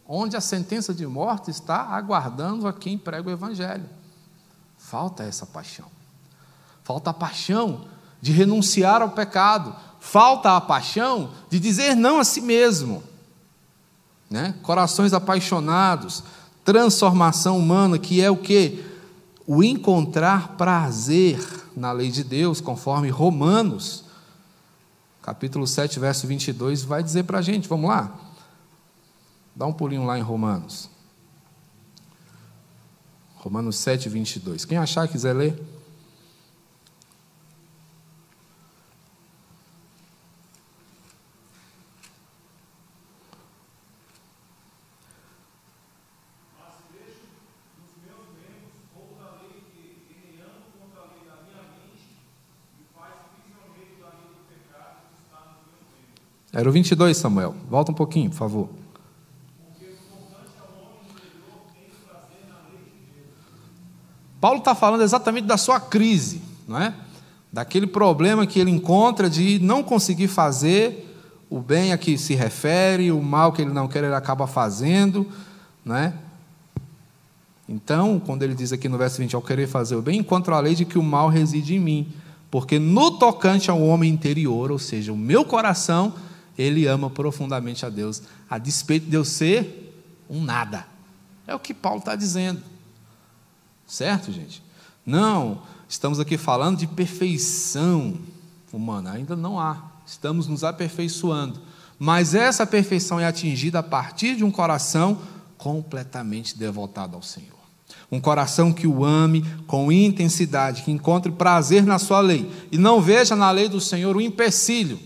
onde 0.07 0.35
a 0.35 0.41
sentença 0.41 0.91
de 0.91 1.05
morte 1.05 1.51
está 1.51 1.81
aguardando 1.81 2.67
a 2.67 2.73
quem 2.73 2.97
prega 2.97 3.29
o 3.29 3.31
Evangelho. 3.31 3.96
Falta 4.89 5.23
essa 5.23 5.45
paixão. 5.45 5.87
Falta 6.81 7.09
a 7.09 7.13
paixão 7.13 7.87
de 8.21 8.31
renunciar 8.31 9.01
ao 9.01 9.09
pecado. 9.09 9.75
Falta 9.99 10.55
a 10.55 10.61
paixão 10.61 11.31
de 11.49 11.59
dizer 11.59 11.93
não 11.93 12.21
a 12.21 12.23
si 12.23 12.39
mesmo. 12.39 13.03
Né? 14.29 14.55
Corações 14.63 15.11
apaixonados, 15.11 16.23
transformação 16.63 17.59
humana, 17.59 17.99
que 17.99 18.21
é 18.21 18.31
o 18.31 18.37
que? 18.37 18.85
O 19.45 19.61
encontrar 19.61 20.55
prazer 20.55 21.37
na 21.75 21.91
lei 21.91 22.09
de 22.09 22.23
Deus, 22.23 22.61
conforme 22.61 23.09
Romanos, 23.09 24.05
capítulo 25.21 25.67
7, 25.67 25.99
verso 25.99 26.25
22, 26.27 26.85
vai 26.85 27.03
dizer 27.03 27.23
para 27.23 27.39
a 27.39 27.41
gente. 27.41 27.67
Vamos 27.67 27.89
lá? 27.89 28.17
Dá 29.53 29.65
um 29.65 29.73
pulinho 29.73 30.05
lá 30.05 30.17
em 30.17 30.21
Romanos. 30.21 30.89
Romanos 33.47 33.77
7, 33.77 34.09
22. 34.09 34.65
Quem 34.65 34.77
achar 34.77 35.07
quiser 35.07 35.31
ler. 35.31 35.57
Era 56.51 56.67
o 56.67 56.71
22, 56.71 57.15
Samuel. 57.15 57.55
Volta 57.69 57.93
um 57.93 57.95
pouquinho, 57.95 58.29
por 58.29 58.35
favor. 58.35 58.86
Paulo 64.39 64.59
está 64.59 64.75
falando 64.75 65.01
exatamente 65.01 65.45
da 65.45 65.57
sua 65.57 65.79
crise, 65.79 66.41
não 66.67 66.79
é? 66.79 66.93
Daquele 67.51 67.87
problema 67.87 68.45
que 68.45 68.59
ele 68.59 68.69
encontra 68.69 69.29
de 69.29 69.59
não 69.59 69.81
conseguir 69.81 70.27
fazer 70.27 71.05
o 71.49 71.59
bem 71.59 71.93
a 71.93 71.97
que 71.97 72.17
se 72.17 72.35
refere, 72.35 73.11
o 73.11 73.21
mal 73.21 73.51
que 73.51 73.61
ele 73.61 73.71
não 73.71 73.87
quer, 73.87 74.03
ele 74.03 74.13
acaba 74.13 74.45
fazendo, 74.45 75.27
não 75.83 75.95
é? 75.95 76.13
Então, 77.67 78.21
quando 78.25 78.43
ele 78.43 78.53
diz 78.53 78.71
aqui 78.71 78.87
no 78.87 78.97
verso 78.97 79.17
20, 79.17 79.35
ao 79.35 79.41
querer 79.41 79.67
fazer 79.67 79.95
o 79.95 80.01
bem, 80.01 80.19
encontro 80.19 80.53
a 80.53 80.59
lei 80.59 80.75
de 80.75 80.85
que 80.85 80.97
o 80.97 81.03
mal 81.03 81.29
reside 81.29 81.75
em 81.75 81.79
mim, 81.79 82.07
porque 82.49 82.79
no 82.79 83.11
tocante 83.11 83.69
ao 83.69 83.81
homem 83.81 84.11
interior, 84.11 84.71
ou 84.71 84.79
seja, 84.79 85.11
o 85.11 85.17
meu 85.17 85.43
coração, 85.43 86.13
ele 86.57 86.85
ama 86.85 87.09
profundamente 87.09 87.85
a 87.85 87.89
Deus, 87.89 88.21
a 88.49 88.57
despeito 88.57 89.09
de 89.09 89.15
eu 89.15 89.25
ser 89.25 90.03
um 90.29 90.41
nada. 90.41 90.85
É 91.45 91.53
o 91.53 91.59
que 91.59 91.73
Paulo 91.73 91.99
está 91.99 92.15
dizendo. 92.15 92.61
Certo, 93.87 94.31
gente? 94.33 94.61
Não, 95.05 95.61
estamos 95.87 96.19
aqui 96.19 96.37
falando 96.37 96.77
de 96.77 96.85
perfeição 96.85 98.15
humana, 98.71 99.13
ainda 99.13 99.35
não 99.35 99.57
há. 99.57 99.81
Estamos 100.05 100.47
nos 100.47 100.63
aperfeiçoando. 100.63 101.59
Mas 101.97 102.35
essa 102.35 102.67
perfeição 102.67 103.19
é 103.19 103.25
atingida 103.25 103.79
a 103.79 103.83
partir 103.83 104.35
de 104.35 104.43
um 104.43 104.51
coração 104.51 105.19
completamente 105.57 106.57
devotado 106.57 107.15
ao 107.15 107.23
Senhor. 107.23 107.57
Um 108.11 108.19
coração 108.19 108.71
que 108.71 108.85
o 108.85 109.03
ame 109.03 109.43
com 109.65 109.91
intensidade, 109.91 110.83
que 110.83 110.91
encontre 110.91 111.31
prazer 111.31 111.85
na 111.85 111.97
sua 111.97 112.19
lei 112.19 112.49
e 112.71 112.77
não 112.77 113.01
veja 113.01 113.35
na 113.35 113.49
lei 113.49 113.67
do 113.67 113.81
Senhor 113.81 114.15
o 114.15 114.19
um 114.19 114.21
empecilho 114.21 114.99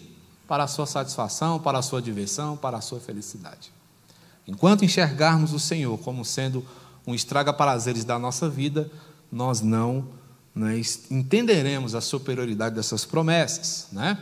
para 0.48 0.66
a 0.66 0.68
sua 0.68 0.86
satisfação, 0.86 1.60
para 1.60 1.80
a 1.80 1.82
sua 1.82 2.02
diversão, 2.02 2.58
para 2.58 2.78
a 2.78 2.82
sua 2.82 3.00
felicidade. 3.00 3.72
Enquanto 4.48 4.84
enxergarmos 4.84 5.54
o 5.54 5.60
Senhor 5.60 5.98
como 6.00 6.26
sendo 6.26 6.66
um 7.12 7.16
estraga-prazeres 7.16 8.04
da 8.04 8.18
nossa 8.18 8.50
vida, 8.50 8.90
nós 9.32 9.62
não 9.62 10.06
né, 10.56 10.82
entenderemos 11.10 11.94
a 11.96 12.02
superioridade 12.02 12.76
dessas 12.76 13.06
promessas. 13.06 13.88
Né? 13.92 14.18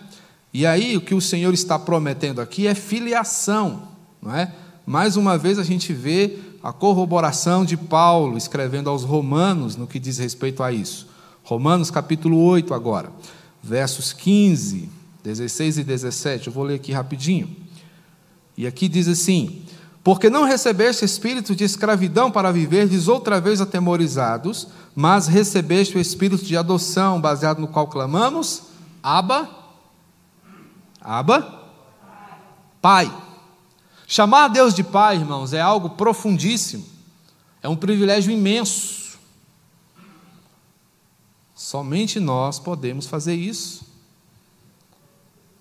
E 0.54 0.66
aí, 0.66 0.98
o 0.98 1.02
que 1.02 1.16
o 1.16 1.22
Senhor 1.22 1.54
está 1.54 1.78
prometendo 1.78 2.42
aqui 2.42 2.68
é 2.68 2.76
filiação. 2.76 3.90
Não 4.22 4.36
é? 4.36 4.54
Mais 4.86 5.16
uma 5.16 5.38
vez, 5.38 5.60
a 5.60 5.64
gente 5.64 5.94
vê 5.94 6.38
a 6.62 6.74
corroboração 6.74 7.64
de 7.64 7.78
Paulo 7.78 8.38
escrevendo 8.38 8.90
aos 8.90 9.04
Romanos 9.04 9.76
no 9.76 9.88
que 9.88 10.00
diz 10.00 10.18
respeito 10.18 10.62
a 10.64 10.72
isso. 10.72 11.08
Romanos 11.44 11.90
capítulo 11.90 12.38
8, 12.38 12.74
agora, 12.74 13.12
versos 13.64 14.12
15 14.12 15.00
16 15.24 15.80
e 15.80 15.84
17, 15.84 16.48
eu 16.48 16.54
vou 16.54 16.64
ler 16.64 16.76
aqui 16.76 16.92
rapidinho. 16.92 17.50
E 18.58 18.66
aqui 18.66 18.88
diz 18.88 19.08
assim: 19.08 19.62
Porque 20.10 20.28
não 20.28 20.44
recebeste 20.44 21.06
espírito 21.06 21.56
de 21.56 21.64
escravidão 21.64 22.32
para 22.32 22.52
viverdes 22.52 23.08
outra 23.08 23.40
vez 23.40 23.62
atemorizados, 23.62 24.68
mas 24.96 25.28
recebeste 25.28 26.00
o 26.00 26.02
espírito 26.02 26.44
de 26.44 26.58
adoção, 26.58 27.22
baseado 27.22 27.60
no 27.60 27.68
qual 27.68 27.86
clamamos: 27.86 28.64
Aba, 29.04 29.48
Aba, 31.00 31.64
Pai. 32.82 33.16
Chamar 34.08 34.46
a 34.46 34.48
Deus 34.48 34.74
de 34.74 34.84
Pai, 34.84 35.16
irmãos, 35.18 35.54
é 35.54 35.62
algo 35.62 35.92
profundíssimo, 35.92 36.84
é 37.62 37.70
um 37.70 37.76
privilégio 37.76 38.34
imenso. 38.34 39.20
Somente 41.54 42.20
nós 42.20 42.58
podemos 42.58 43.06
fazer 43.06 43.36
isso. 43.36 43.86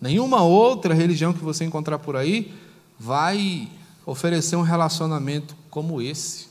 Nenhuma 0.00 0.42
outra 0.42 0.94
religião 0.94 1.34
que 1.34 1.44
você 1.44 1.66
encontrar 1.66 1.98
por 1.98 2.16
aí 2.16 2.54
vai 2.98 3.70
oferecer 4.10 4.56
um 4.56 4.62
relacionamento 4.62 5.54
como 5.70 6.00
esse. 6.00 6.46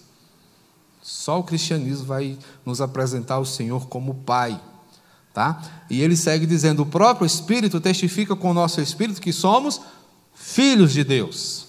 Só 1.02 1.40
o 1.40 1.44
cristianismo 1.44 2.06
vai 2.06 2.38
nos 2.66 2.82
apresentar 2.82 3.40
o 3.40 3.46
Senhor 3.46 3.88
como 3.88 4.14
Pai. 4.14 4.60
Tá? 5.34 5.62
E 5.90 6.02
ele 6.02 6.16
segue 6.16 6.46
dizendo: 6.46 6.84
o 6.84 6.86
próprio 6.86 7.26
Espírito 7.26 7.80
testifica 7.80 8.36
com 8.36 8.52
o 8.52 8.54
nosso 8.54 8.82
Espírito 8.82 9.22
que 9.22 9.32
somos 9.32 9.82
filhos 10.34 10.92
de 10.92 11.04
Deus. 11.04 11.66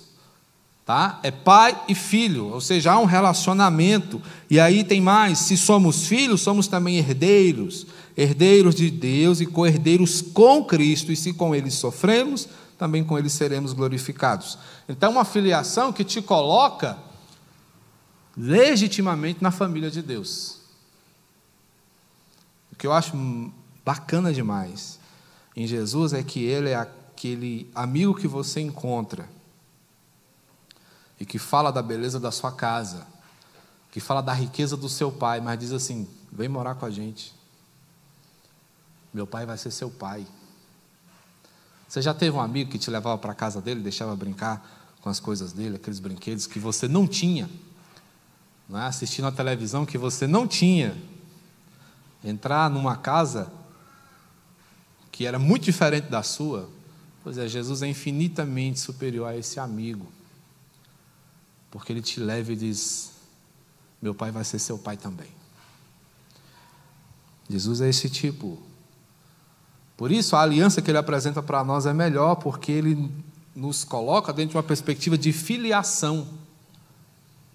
Tá? 0.84 1.20
É 1.22 1.30
pai 1.30 1.78
e 1.86 1.94
filho, 1.94 2.46
ou 2.46 2.62
seja, 2.62 2.92
há 2.92 2.98
um 2.98 3.04
relacionamento. 3.04 4.22
E 4.50 4.58
aí 4.58 4.82
tem 4.84 5.00
mais: 5.00 5.38
se 5.38 5.56
somos 5.56 6.06
filhos, 6.06 6.40
somos 6.40 6.66
também 6.66 6.96
herdeiros 6.96 7.86
herdeiros 8.18 8.74
de 8.74 8.90
Deus 8.90 9.40
e 9.40 9.46
co-herdeiros 9.46 10.20
com 10.20 10.64
Cristo, 10.64 11.12
e 11.12 11.16
se 11.16 11.32
com 11.32 11.54
ele 11.54 11.70
sofremos, 11.70 12.48
também 12.78 13.04
com 13.04 13.18
ele 13.18 13.28
seremos 13.28 13.72
glorificados. 13.72 14.56
Então, 14.88 15.10
uma 15.10 15.24
filiação 15.24 15.92
que 15.92 16.04
te 16.04 16.22
coloca 16.22 16.96
legitimamente 18.36 19.42
na 19.42 19.50
família 19.50 19.90
de 19.90 20.00
Deus. 20.00 20.60
O 22.72 22.76
que 22.76 22.86
eu 22.86 22.92
acho 22.92 23.12
bacana 23.84 24.32
demais 24.32 25.00
em 25.56 25.66
Jesus 25.66 26.12
é 26.12 26.22
que 26.22 26.44
ele 26.44 26.70
é 26.70 26.76
aquele 26.76 27.68
amigo 27.74 28.14
que 28.14 28.28
você 28.28 28.60
encontra 28.60 29.28
e 31.18 31.26
que 31.26 31.38
fala 31.38 31.72
da 31.72 31.82
beleza 31.82 32.20
da 32.20 32.30
sua 32.30 32.52
casa, 32.52 33.04
que 33.90 33.98
fala 33.98 34.20
da 34.20 34.32
riqueza 34.32 34.76
do 34.76 34.88
seu 34.88 35.10
pai, 35.10 35.40
mas 35.40 35.58
diz 35.58 35.72
assim: 35.72 36.08
vem 36.30 36.48
morar 36.48 36.76
com 36.76 36.86
a 36.86 36.90
gente. 36.90 37.34
Meu 39.12 39.26
pai 39.26 39.44
vai 39.44 39.58
ser 39.58 39.72
seu 39.72 39.90
pai. 39.90 40.24
Você 41.88 42.02
já 42.02 42.12
teve 42.12 42.36
um 42.36 42.40
amigo 42.40 42.70
que 42.70 42.78
te 42.78 42.90
levava 42.90 43.16
para 43.16 43.32
a 43.32 43.34
casa 43.34 43.62
dele, 43.62 43.80
deixava 43.80 44.14
brincar 44.14 44.62
com 45.00 45.08
as 45.08 45.18
coisas 45.18 45.54
dele, 45.54 45.76
aqueles 45.76 45.98
brinquedos 45.98 46.46
que 46.46 46.58
você 46.58 46.86
não 46.86 47.06
tinha, 47.06 47.48
não 48.68 48.78
é? 48.78 48.86
assistindo 48.86 49.26
a 49.26 49.32
televisão 49.32 49.86
que 49.86 49.96
você 49.96 50.26
não 50.26 50.46
tinha, 50.46 50.94
entrar 52.22 52.68
numa 52.68 52.94
casa 52.94 53.50
que 55.10 55.24
era 55.24 55.38
muito 55.38 55.64
diferente 55.64 56.10
da 56.10 56.22
sua? 56.22 56.68
Pois 57.24 57.38
é, 57.38 57.48
Jesus 57.48 57.80
é 57.80 57.86
infinitamente 57.86 58.78
superior 58.78 59.26
a 59.26 59.36
esse 59.36 59.58
amigo, 59.58 60.12
porque 61.70 61.90
ele 61.90 62.02
te 62.02 62.20
leva 62.20 62.52
e 62.52 62.56
diz: 62.56 63.12
Meu 64.00 64.14
pai 64.14 64.30
vai 64.30 64.44
ser 64.44 64.58
seu 64.58 64.76
pai 64.76 64.96
também. 64.98 65.28
Jesus 67.48 67.80
é 67.80 67.88
esse 67.88 68.10
tipo 68.10 68.67
por 69.98 70.12
isso, 70.12 70.36
a 70.36 70.42
aliança 70.42 70.80
que 70.80 70.92
ele 70.92 70.96
apresenta 70.96 71.42
para 71.42 71.64
nós 71.64 71.84
é 71.84 71.92
melhor, 71.92 72.36
porque 72.36 72.70
ele 72.70 73.10
nos 73.54 73.82
coloca 73.82 74.32
dentro 74.32 74.52
de 74.52 74.56
uma 74.56 74.62
perspectiva 74.62 75.18
de 75.18 75.32
filiação. 75.32 76.28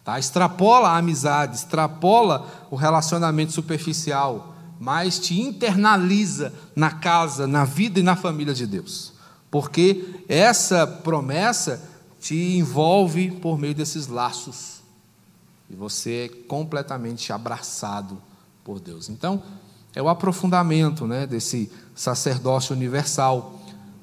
Tá? 0.03 0.19
Extrapola 0.19 0.89
a 0.89 0.97
amizade, 0.97 1.55
extrapola 1.55 2.67
o 2.69 2.75
relacionamento 2.75 3.53
superficial, 3.53 4.53
mas 4.77 5.17
te 5.19 5.39
internaliza 5.39 6.53
na 6.75 6.91
casa, 6.91 7.47
na 7.47 7.63
vida 7.63 8.01
e 8.01 8.03
na 8.03 8.17
família 8.17 8.53
de 8.53 8.67
Deus. 8.67 9.13
Porque 9.49 10.25
essa 10.27 10.85
promessa 10.85 11.81
te 12.19 12.57
envolve 12.57 13.31
por 13.31 13.57
meio 13.57 13.73
desses 13.73 14.07
laços. 14.07 14.83
e 15.69 15.75
você 15.75 16.25
é 16.25 16.45
completamente 16.45 17.31
abraçado 17.31 18.21
por 18.65 18.81
Deus. 18.81 19.07
Então, 19.07 19.41
é 19.95 20.01
o 20.01 20.09
aprofundamento 20.09 21.05
né, 21.05 21.27
desse 21.27 21.71
sacerdócio 21.95 22.75
universal, 22.75 23.59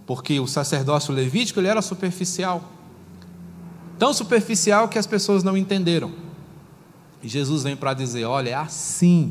porque 0.06 0.38
o 0.38 0.46
sacerdócio 0.46 1.12
levítico 1.12 1.60
ele 1.60 1.68
era 1.68 1.82
superficial, 1.82 2.62
tão 3.98 4.14
superficial 4.14 4.88
que 4.88 4.98
as 4.98 5.06
pessoas 5.06 5.42
não 5.42 5.56
entenderam. 5.56 6.12
E 7.22 7.28
Jesus 7.28 7.64
vem 7.64 7.76
para 7.76 7.92
dizer: 7.94 8.24
olha, 8.24 8.50
é 8.50 8.54
assim. 8.54 9.30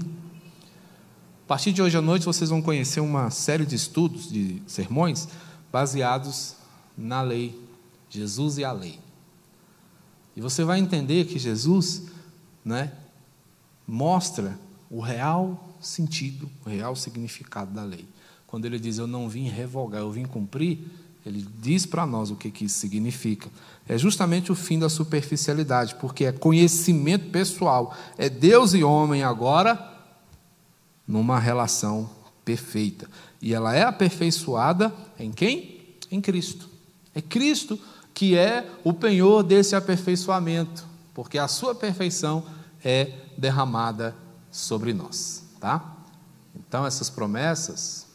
A 1.45 1.47
partir 1.47 1.71
de 1.71 1.81
hoje 1.81 1.97
à 1.97 2.01
noite 2.01 2.25
vocês 2.25 2.49
vão 2.49 2.61
conhecer 2.61 2.99
uma 2.99 3.31
série 3.31 3.65
de 3.65 3.75
estudos, 3.75 4.29
de 4.31 4.61
sermões, 4.67 5.27
baseados 5.71 6.55
na 6.95 7.21
lei, 7.21 7.59
Jesus 8.09 8.57
e 8.59 8.63
a 8.63 8.71
lei. 8.71 8.99
E 10.35 10.41
você 10.41 10.63
vai 10.63 10.79
entender 10.79 11.25
que 11.25 11.39
Jesus 11.39 12.03
né, 12.63 12.91
mostra 13.87 14.59
o 14.89 14.99
real 14.99 15.68
sentido, 15.81 16.49
o 16.65 16.69
real 16.69 16.95
significado 16.95 17.71
da 17.71 17.83
lei. 17.83 18.05
Quando 18.47 18.65
ele 18.65 18.79
diz 18.79 18.97
eu 18.97 19.07
não 19.07 19.29
vim 19.29 19.47
revogar, 19.47 20.01
eu 20.01 20.11
vim 20.11 20.25
cumprir, 20.25 20.79
ele 21.25 21.45
diz 21.61 21.85
para 21.85 22.05
nós 22.05 22.31
o 22.31 22.35
que, 22.35 22.49
que 22.49 22.65
isso 22.65 22.79
significa. 22.79 23.49
É 23.87 23.97
justamente 23.97 24.51
o 24.51 24.55
fim 24.55 24.79
da 24.79 24.89
superficialidade, 24.89 25.95
porque 25.95 26.25
é 26.25 26.31
conhecimento 26.31 27.29
pessoal, 27.29 27.95
é 28.17 28.29
Deus 28.29 28.73
e 28.73 28.83
homem 28.83 29.23
agora 29.23 29.97
numa 31.07 31.39
relação 31.39 32.09
perfeita. 32.43 33.09
E 33.41 33.53
ela 33.53 33.75
é 33.75 33.83
aperfeiçoada 33.83 34.93
em 35.19 35.31
quem? 35.31 35.95
Em 36.11 36.19
Cristo. 36.19 36.69
É 37.13 37.21
Cristo 37.21 37.79
que 38.13 38.35
é 38.35 38.69
o 38.83 38.91
penhor 38.91 39.43
desse 39.43 39.75
aperfeiçoamento, 39.75 40.85
porque 41.13 41.37
a 41.37 41.47
sua 41.47 41.73
perfeição 41.73 42.43
é 42.83 43.13
derramada 43.37 44.13
sobre 44.51 44.93
nós, 44.93 45.43
tá? 45.59 45.97
Então 46.55 46.85
essas 46.85 47.09
promessas 47.09 48.07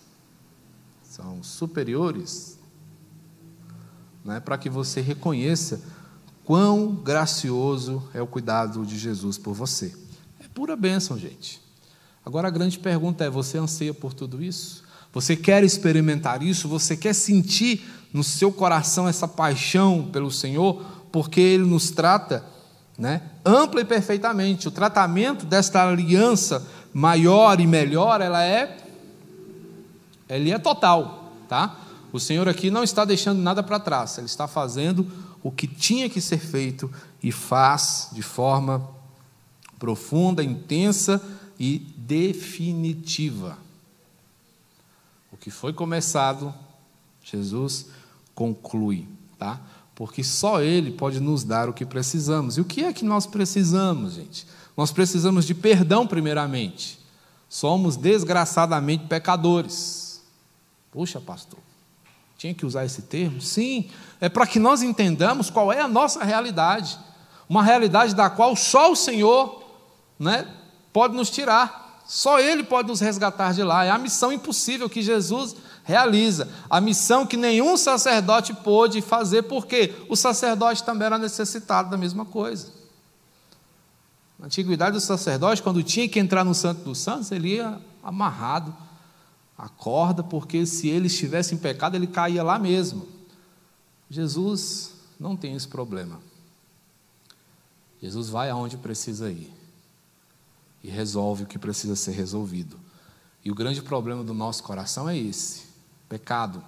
são 1.02 1.42
superiores, 1.42 2.58
né, 4.24 4.40
para 4.40 4.58
que 4.58 4.70
você 4.70 5.00
reconheça 5.00 5.82
quão 6.44 6.94
gracioso 6.94 8.02
é 8.12 8.20
o 8.20 8.26
cuidado 8.26 8.84
de 8.84 8.98
Jesus 8.98 9.38
por 9.38 9.54
você. 9.54 9.94
É 10.40 10.48
pura 10.48 10.74
bênção, 10.74 11.18
gente. 11.18 11.62
Agora 12.24 12.48
a 12.48 12.50
grande 12.50 12.78
pergunta 12.78 13.24
é: 13.24 13.30
você 13.30 13.58
anseia 13.58 13.94
por 13.94 14.14
tudo 14.14 14.42
isso? 14.42 14.82
Você 15.12 15.36
quer 15.36 15.62
experimentar 15.62 16.42
isso? 16.42 16.68
Você 16.68 16.96
quer 16.96 17.14
sentir 17.14 17.84
no 18.12 18.24
seu 18.24 18.50
coração 18.50 19.06
essa 19.06 19.28
paixão 19.28 20.08
pelo 20.10 20.30
Senhor, 20.30 20.82
porque 21.12 21.40
Ele 21.40 21.64
nos 21.64 21.90
trata 21.90 22.44
né, 22.98 23.22
ampla 23.44 23.80
e 23.80 23.84
perfeitamente. 23.84 24.68
O 24.68 24.70
tratamento 24.70 25.46
desta 25.46 25.88
aliança 25.88 26.66
maior 26.94 27.60
e 27.60 27.66
melhor, 27.66 28.20
ela 28.20 28.42
é, 28.44 28.78
ele 30.28 30.52
é 30.52 30.58
total, 30.58 31.32
tá? 31.48 31.80
O 32.12 32.20
Senhor 32.20 32.48
aqui 32.48 32.70
não 32.70 32.84
está 32.84 33.04
deixando 33.04 33.40
nada 33.40 33.60
para 33.60 33.80
trás, 33.80 34.16
Ele 34.16 34.26
está 34.26 34.46
fazendo 34.46 35.04
o 35.42 35.50
que 35.50 35.66
tinha 35.66 36.08
que 36.08 36.20
ser 36.20 36.38
feito 36.38 36.88
e 37.20 37.32
faz 37.32 38.10
de 38.12 38.22
forma 38.22 38.88
profunda, 39.80 40.44
intensa 40.44 41.20
e 41.58 41.80
definitiva. 41.96 43.58
O 45.32 45.36
que 45.36 45.50
foi 45.50 45.72
começado, 45.72 46.54
Jesus 47.24 47.86
conclui, 48.32 49.08
tá? 49.36 49.60
Porque 49.96 50.22
só 50.22 50.62
Ele 50.62 50.92
pode 50.92 51.18
nos 51.18 51.42
dar 51.42 51.68
o 51.68 51.72
que 51.72 51.84
precisamos. 51.84 52.56
E 52.56 52.60
o 52.60 52.64
que 52.64 52.84
é 52.84 52.92
que 52.92 53.04
nós 53.04 53.26
precisamos, 53.26 54.14
gente? 54.14 54.46
Nós 54.76 54.90
precisamos 54.90 55.44
de 55.44 55.54
perdão, 55.54 56.06
primeiramente. 56.06 56.98
Somos 57.48 57.96
desgraçadamente 57.96 59.06
pecadores. 59.06 60.22
Puxa, 60.90 61.20
pastor, 61.20 61.60
tinha 62.36 62.54
que 62.54 62.66
usar 62.66 62.84
esse 62.84 63.02
termo? 63.02 63.40
Sim, 63.40 63.88
é 64.20 64.28
para 64.28 64.46
que 64.46 64.58
nós 64.58 64.82
entendamos 64.82 65.50
qual 65.50 65.72
é 65.72 65.80
a 65.80 65.88
nossa 65.88 66.24
realidade. 66.24 66.98
Uma 67.48 67.62
realidade 67.62 68.14
da 68.14 68.28
qual 68.28 68.56
só 68.56 68.90
o 68.90 68.96
Senhor 68.96 69.62
né, 70.18 70.46
pode 70.92 71.14
nos 71.14 71.30
tirar. 71.30 72.02
Só 72.06 72.38
Ele 72.38 72.62
pode 72.62 72.88
nos 72.88 73.00
resgatar 73.00 73.54
de 73.54 73.62
lá. 73.62 73.84
É 73.84 73.90
a 73.90 73.98
missão 73.98 74.32
impossível 74.32 74.90
que 74.90 75.02
Jesus 75.02 75.56
realiza. 75.84 76.48
A 76.68 76.80
missão 76.80 77.26
que 77.26 77.36
nenhum 77.36 77.76
sacerdote 77.76 78.52
pôde 78.52 79.00
fazer, 79.00 79.42
porque 79.42 79.94
o 80.08 80.16
sacerdote 80.16 80.82
também 80.82 81.06
era 81.06 81.18
necessitado 81.18 81.90
da 81.90 81.96
mesma 81.96 82.24
coisa. 82.24 82.83
Na 84.44 84.46
antiguidade, 84.46 84.94
o 84.94 85.00
sacerdote, 85.00 85.62
quando 85.62 85.82
tinha 85.82 86.06
que 86.06 86.20
entrar 86.20 86.44
no 86.44 86.54
Santo 86.54 86.84
dos 86.84 86.98
Santos, 86.98 87.32
ele 87.32 87.54
ia 87.54 87.80
amarrado 88.02 88.76
à 89.56 89.70
corda, 89.70 90.22
porque 90.22 90.66
se 90.66 90.86
ele 90.86 91.06
estivesse 91.06 91.54
em 91.54 91.56
pecado, 91.56 91.94
ele 91.94 92.06
caía 92.06 92.42
lá 92.42 92.58
mesmo. 92.58 93.08
Jesus 94.10 94.96
não 95.18 95.34
tem 95.34 95.54
esse 95.54 95.66
problema. 95.66 96.20
Jesus 98.02 98.28
vai 98.28 98.50
aonde 98.50 98.76
precisa 98.76 99.30
ir 99.30 99.50
e 100.82 100.90
resolve 100.90 101.44
o 101.44 101.46
que 101.46 101.58
precisa 101.58 101.96
ser 101.96 102.12
resolvido. 102.12 102.78
E 103.42 103.50
o 103.50 103.54
grande 103.54 103.80
problema 103.80 104.22
do 104.22 104.34
nosso 104.34 104.62
coração 104.62 105.08
é 105.08 105.16
esse: 105.16 105.62
pecado. 106.06 106.62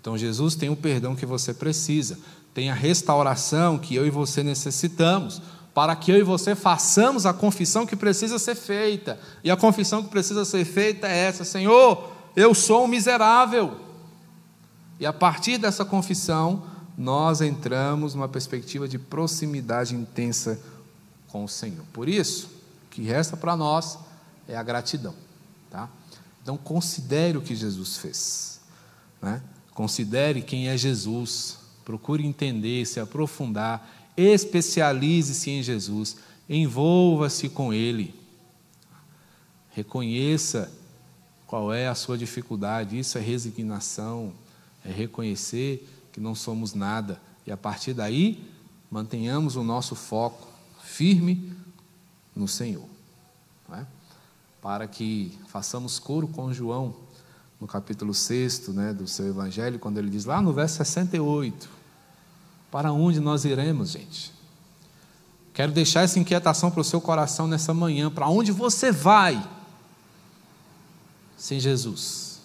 Então 0.00 0.16
Jesus 0.16 0.54
tem 0.54 0.68
o 0.68 0.76
perdão 0.76 1.16
que 1.16 1.26
você 1.26 1.52
precisa, 1.52 2.16
tem 2.54 2.70
a 2.70 2.74
restauração 2.74 3.76
que 3.76 3.96
eu 3.96 4.06
e 4.06 4.10
você 4.10 4.44
necessitamos, 4.44 5.42
para 5.76 5.94
que 5.94 6.10
eu 6.10 6.16
e 6.16 6.22
você 6.22 6.54
façamos 6.54 7.26
a 7.26 7.34
confissão 7.34 7.84
que 7.84 7.94
precisa 7.94 8.38
ser 8.38 8.54
feita. 8.54 9.20
E 9.44 9.50
a 9.50 9.56
confissão 9.58 10.02
que 10.02 10.08
precisa 10.08 10.42
ser 10.42 10.64
feita 10.64 11.06
é 11.06 11.26
essa: 11.26 11.44
Senhor, 11.44 12.12
eu 12.34 12.54
sou 12.54 12.84
um 12.84 12.88
miserável. 12.88 13.78
E 14.98 15.04
a 15.04 15.12
partir 15.12 15.58
dessa 15.58 15.84
confissão, 15.84 16.62
nós 16.96 17.42
entramos 17.42 18.14
numa 18.14 18.26
perspectiva 18.26 18.88
de 18.88 18.98
proximidade 18.98 19.94
intensa 19.94 20.58
com 21.28 21.44
o 21.44 21.48
Senhor. 21.48 21.84
Por 21.92 22.08
isso, 22.08 22.46
o 22.86 22.90
que 22.92 23.02
resta 23.02 23.36
para 23.36 23.54
nós 23.54 23.98
é 24.48 24.56
a 24.56 24.62
gratidão. 24.62 25.14
Tá? 25.70 25.90
Então, 26.42 26.56
considere 26.56 27.36
o 27.36 27.42
que 27.42 27.54
Jesus 27.54 27.98
fez. 27.98 28.60
Né? 29.20 29.42
Considere 29.74 30.40
quem 30.40 30.68
é 30.68 30.76
Jesus. 30.78 31.58
Procure 31.84 32.24
entender, 32.24 32.86
se 32.86 32.98
aprofundar. 32.98 33.95
Especialize-se 34.16 35.50
em 35.50 35.62
Jesus. 35.62 36.16
Envolva-se 36.48 37.48
com 37.48 37.72
Ele. 37.72 38.14
Reconheça 39.70 40.72
qual 41.46 41.72
é 41.72 41.88
a 41.88 41.94
sua 41.94 42.16
dificuldade. 42.16 42.98
Isso 42.98 43.18
é 43.18 43.20
resignação. 43.20 44.32
É 44.84 44.90
reconhecer 44.90 45.88
que 46.12 46.20
não 46.20 46.34
somos 46.34 46.74
nada. 46.74 47.20
E 47.46 47.52
a 47.52 47.56
partir 47.56 47.92
daí, 47.92 48.42
mantenhamos 48.90 49.56
o 49.56 49.62
nosso 49.62 49.94
foco 49.94 50.48
firme 50.80 51.52
no 52.34 52.48
Senhor. 52.48 52.88
É? 53.72 53.84
para 54.66 54.88
que 54.88 55.38
façamos 55.46 56.00
coro 56.00 56.26
com 56.26 56.52
João, 56.52 56.92
no 57.60 57.68
capítulo 57.68 58.12
6 58.12 58.66
né, 58.70 58.92
do 58.92 59.06
seu 59.06 59.28
Evangelho, 59.28 59.78
quando 59.78 59.98
ele 59.98 60.10
diz 60.10 60.24
lá 60.24 60.42
no 60.42 60.52
verso 60.52 60.78
68: 60.78 61.70
Para 62.70 62.92
onde 62.92 63.20
nós 63.20 63.44
iremos, 63.44 63.90
gente? 63.90 64.32
Quero 65.54 65.72
deixar 65.72 66.02
essa 66.02 66.18
inquietação 66.18 66.70
para 66.70 66.80
o 66.80 66.84
seu 66.84 67.00
coração 67.00 67.46
nessa 67.46 67.72
manhã: 67.72 68.10
para 68.10 68.28
onde 68.28 68.52
você 68.52 68.92
vai 68.92 69.42
sem 71.36 71.60
Jesus? 71.60 72.40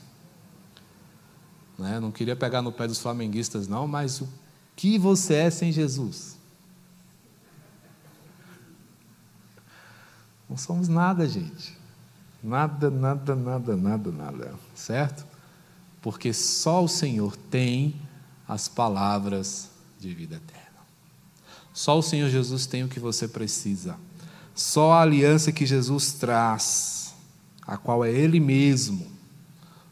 Né? 1.78 2.00
Não 2.00 2.12
queria 2.12 2.36
pegar 2.36 2.62
no 2.62 2.72
pé 2.72 2.88
dos 2.88 3.00
flamenguistas, 3.00 3.68
não, 3.68 3.88
mas 3.88 4.22
o 4.22 4.30
que 4.76 4.98
você 4.98 5.34
é 5.36 5.50
sem 5.50 5.72
Jesus? 5.72 6.38
Não 10.48 10.58
somos 10.58 10.88
nada, 10.88 11.28
gente. 11.28 11.78
Nada, 12.44 12.92
nada, 12.92 13.36
nada, 13.36 13.76
nada, 13.76 14.12
nada. 14.12 14.54
Certo? 14.76 15.26
Porque 16.02 16.34
só 16.34 16.84
o 16.84 16.88
Senhor 16.88 17.36
tem 17.36 17.96
as 18.48 18.68
palavras 18.68 19.71
de 20.08 20.14
vida 20.14 20.36
eterna. 20.36 20.72
Só 21.74 21.98
o 21.98 22.02
Senhor 22.02 22.30
Jesus 22.30 22.66
tem 22.66 22.84
o 22.84 22.88
que 22.88 23.00
você 23.00 23.28
precisa. 23.28 23.96
Só 24.54 24.92
a 24.94 25.02
aliança 25.02 25.52
que 25.52 25.66
Jesus 25.66 26.14
traz, 26.14 27.14
a 27.62 27.78
qual 27.78 28.04
é 28.04 28.12
Ele 28.12 28.40
mesmo. 28.40 29.10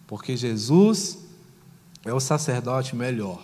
Porque 0.06 0.36
Jesus 0.36 1.20
é 2.04 2.14
o 2.14 2.20
sacerdote 2.20 2.96
melhor, 2.96 3.42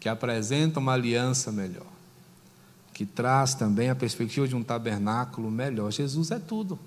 que 0.00 0.08
apresenta 0.08 0.80
uma 0.80 0.94
aliança 0.94 1.52
melhor, 1.52 1.86
que 2.92 3.04
traz 3.04 3.54
também 3.54 3.90
a 3.90 3.94
perspectiva 3.94 4.48
de 4.48 4.56
um 4.56 4.62
tabernáculo 4.62 5.50
melhor. 5.50 5.92
Jesus 5.92 6.30
é 6.30 6.38
tudo. 6.38 6.78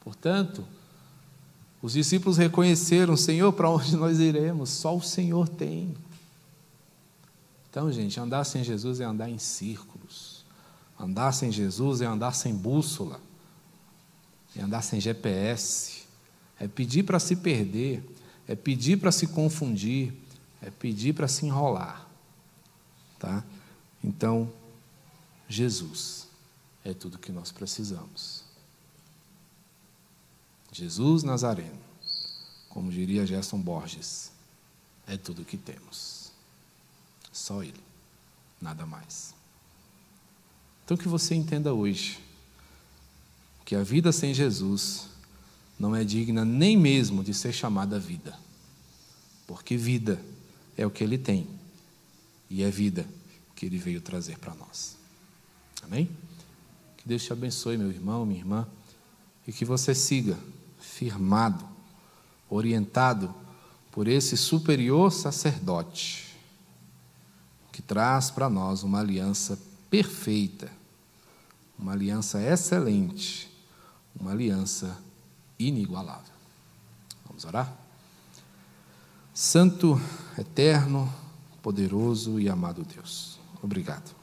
Portanto, 0.00 0.64
os 1.80 1.92
discípulos 1.92 2.36
reconheceram: 2.36 3.16
Senhor, 3.16 3.52
para 3.52 3.70
onde 3.70 3.94
nós 3.96 4.18
iremos? 4.18 4.70
Só 4.70 4.96
o 4.96 5.02
Senhor 5.02 5.48
tem. 5.48 5.94
Então, 7.72 7.90
gente, 7.90 8.20
andar 8.20 8.44
sem 8.44 8.62
Jesus 8.62 9.00
é 9.00 9.04
andar 9.04 9.30
em 9.30 9.38
círculos. 9.38 10.44
Andar 11.00 11.32
sem 11.32 11.50
Jesus 11.50 12.02
é 12.02 12.04
andar 12.04 12.34
sem 12.34 12.54
bússola, 12.54 13.18
é 14.54 14.60
andar 14.60 14.82
sem 14.82 15.00
GPS, 15.00 16.02
é 16.60 16.68
pedir 16.68 17.02
para 17.02 17.18
se 17.18 17.34
perder, 17.34 18.04
é 18.46 18.54
pedir 18.54 18.98
para 18.98 19.10
se 19.10 19.26
confundir, 19.26 20.12
é 20.60 20.68
pedir 20.68 21.14
para 21.14 21.26
se 21.26 21.46
enrolar. 21.46 22.06
Tá? 23.18 23.42
Então, 24.04 24.52
Jesus 25.48 26.28
é 26.84 26.92
tudo 26.92 27.18
que 27.18 27.32
nós 27.32 27.50
precisamos. 27.50 28.44
Jesus 30.70 31.22
Nazareno, 31.22 31.80
como 32.68 32.90
diria 32.90 33.26
Gerson 33.26 33.58
Borges, 33.58 34.30
é 35.06 35.16
tudo 35.16 35.42
que 35.42 35.56
temos. 35.56 36.21
Só 37.32 37.62
Ele, 37.62 37.80
nada 38.60 38.84
mais. 38.84 39.34
Então 40.84 40.96
que 40.96 41.08
você 41.08 41.34
entenda 41.34 41.72
hoje 41.72 42.20
que 43.64 43.74
a 43.74 43.82
vida 43.82 44.12
sem 44.12 44.34
Jesus 44.34 45.08
não 45.78 45.96
é 45.96 46.04
digna 46.04 46.44
nem 46.44 46.76
mesmo 46.76 47.24
de 47.24 47.32
ser 47.32 47.52
chamada 47.52 47.98
vida, 47.98 48.38
porque 49.46 49.76
vida 49.76 50.20
é 50.76 50.86
o 50.86 50.90
que 50.90 51.02
Ele 51.02 51.16
tem 51.16 51.48
e 52.50 52.62
é 52.62 52.70
vida 52.70 53.06
que 53.56 53.64
Ele 53.64 53.78
veio 53.78 54.00
trazer 54.00 54.38
para 54.38 54.54
nós. 54.54 54.96
Amém? 55.82 56.10
Que 56.98 57.08
Deus 57.08 57.24
te 57.24 57.32
abençoe, 57.32 57.78
meu 57.78 57.90
irmão, 57.90 58.26
minha 58.26 58.40
irmã, 58.40 58.68
e 59.46 59.52
que 59.52 59.64
você 59.64 59.94
siga 59.94 60.38
firmado, 60.78 61.64
orientado 62.50 63.34
por 63.90 64.06
esse 64.06 64.36
superior 64.36 65.10
sacerdote 65.10 66.31
que 67.72 67.80
traz 67.80 68.30
para 68.30 68.50
nós 68.50 68.82
uma 68.82 69.00
aliança 69.00 69.58
perfeita, 69.90 70.70
uma 71.78 71.92
aliança 71.92 72.40
excelente, 72.40 73.50
uma 74.14 74.30
aliança 74.30 74.96
inigualável. 75.58 76.32
Vamos 77.26 77.44
orar? 77.46 77.74
Santo, 79.32 79.98
eterno, 80.38 81.12
poderoso 81.62 82.38
e 82.38 82.48
amado 82.48 82.84
Deus, 82.84 83.40
obrigado. 83.62 84.14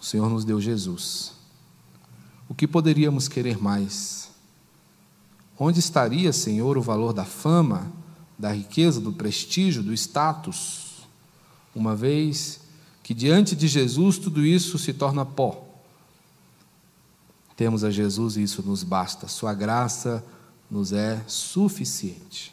O 0.00 0.04
Senhor 0.04 0.30
nos 0.30 0.44
deu 0.44 0.60
Jesus. 0.60 1.32
O 2.48 2.54
que 2.54 2.68
poderíamos 2.68 3.26
querer 3.26 3.58
mais? 3.58 4.30
Onde 5.58 5.80
estaria, 5.80 6.32
Senhor, 6.32 6.78
o 6.78 6.82
valor 6.82 7.12
da 7.12 7.24
fama, 7.24 7.90
da 8.38 8.52
riqueza, 8.52 9.00
do 9.00 9.12
prestígio, 9.12 9.82
do 9.82 9.92
status, 9.92 10.85
uma 11.76 11.94
vez 11.94 12.60
que 13.02 13.14
diante 13.14 13.54
de 13.54 13.68
Jesus 13.68 14.18
tudo 14.18 14.44
isso 14.44 14.78
se 14.78 14.92
torna 14.92 15.24
pó? 15.24 15.64
Temos 17.54 17.84
a 17.84 17.90
Jesus 17.90 18.36
e 18.36 18.42
isso 18.42 18.62
nos 18.62 18.82
basta. 18.82 19.28
Sua 19.28 19.54
graça 19.54 20.24
nos 20.70 20.92
é 20.92 21.22
suficiente. 21.26 22.52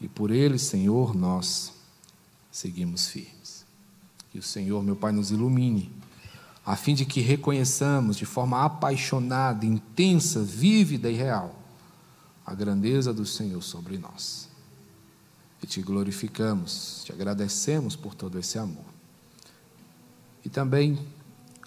E 0.00 0.08
por 0.08 0.30
Ele, 0.30 0.58
Senhor, 0.58 1.14
nós 1.14 1.72
seguimos 2.50 3.08
firmes. 3.08 3.66
Que 4.32 4.38
o 4.38 4.42
Senhor, 4.42 4.82
meu 4.82 4.96
Pai, 4.96 5.12
nos 5.12 5.30
ilumine, 5.30 5.92
a 6.64 6.76
fim 6.76 6.94
de 6.94 7.04
que 7.04 7.20
reconheçamos 7.20 8.16
de 8.16 8.24
forma 8.24 8.64
apaixonada, 8.64 9.66
intensa, 9.66 10.42
vívida 10.42 11.10
e 11.10 11.14
real 11.14 11.60
a 12.44 12.54
grandeza 12.54 13.12
do 13.12 13.24
Senhor 13.24 13.62
sobre 13.62 13.98
nós. 13.98 14.48
E 15.64 15.66
te 15.66 15.80
glorificamos, 15.80 17.04
te 17.06 17.12
agradecemos 17.14 17.96
por 17.96 18.14
todo 18.14 18.38
esse 18.38 18.58
amor. 18.58 18.84
E 20.44 20.50
também 20.50 20.98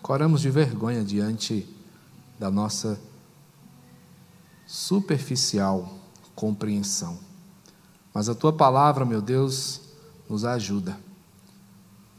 coramos 0.04 0.42
de 0.42 0.52
vergonha 0.52 1.04
diante 1.04 1.68
da 2.38 2.52
nossa 2.52 3.02
superficial 4.68 5.98
compreensão. 6.36 7.18
Mas 8.14 8.30
a 8.30 8.36
tua 8.36 8.54
palavra, 8.54 9.04
meu 9.04 9.20
Deus, 9.20 9.82
nos 10.30 10.46
ajuda. 10.46 10.96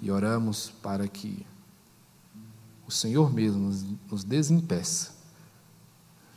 E 0.02 0.10
oramos 0.10 0.72
para 0.82 1.06
que 1.06 1.46
o 2.88 2.90
Senhor 2.90 3.32
mesmo 3.32 3.72
nos, 4.10 4.24
desimpeça 4.24 5.12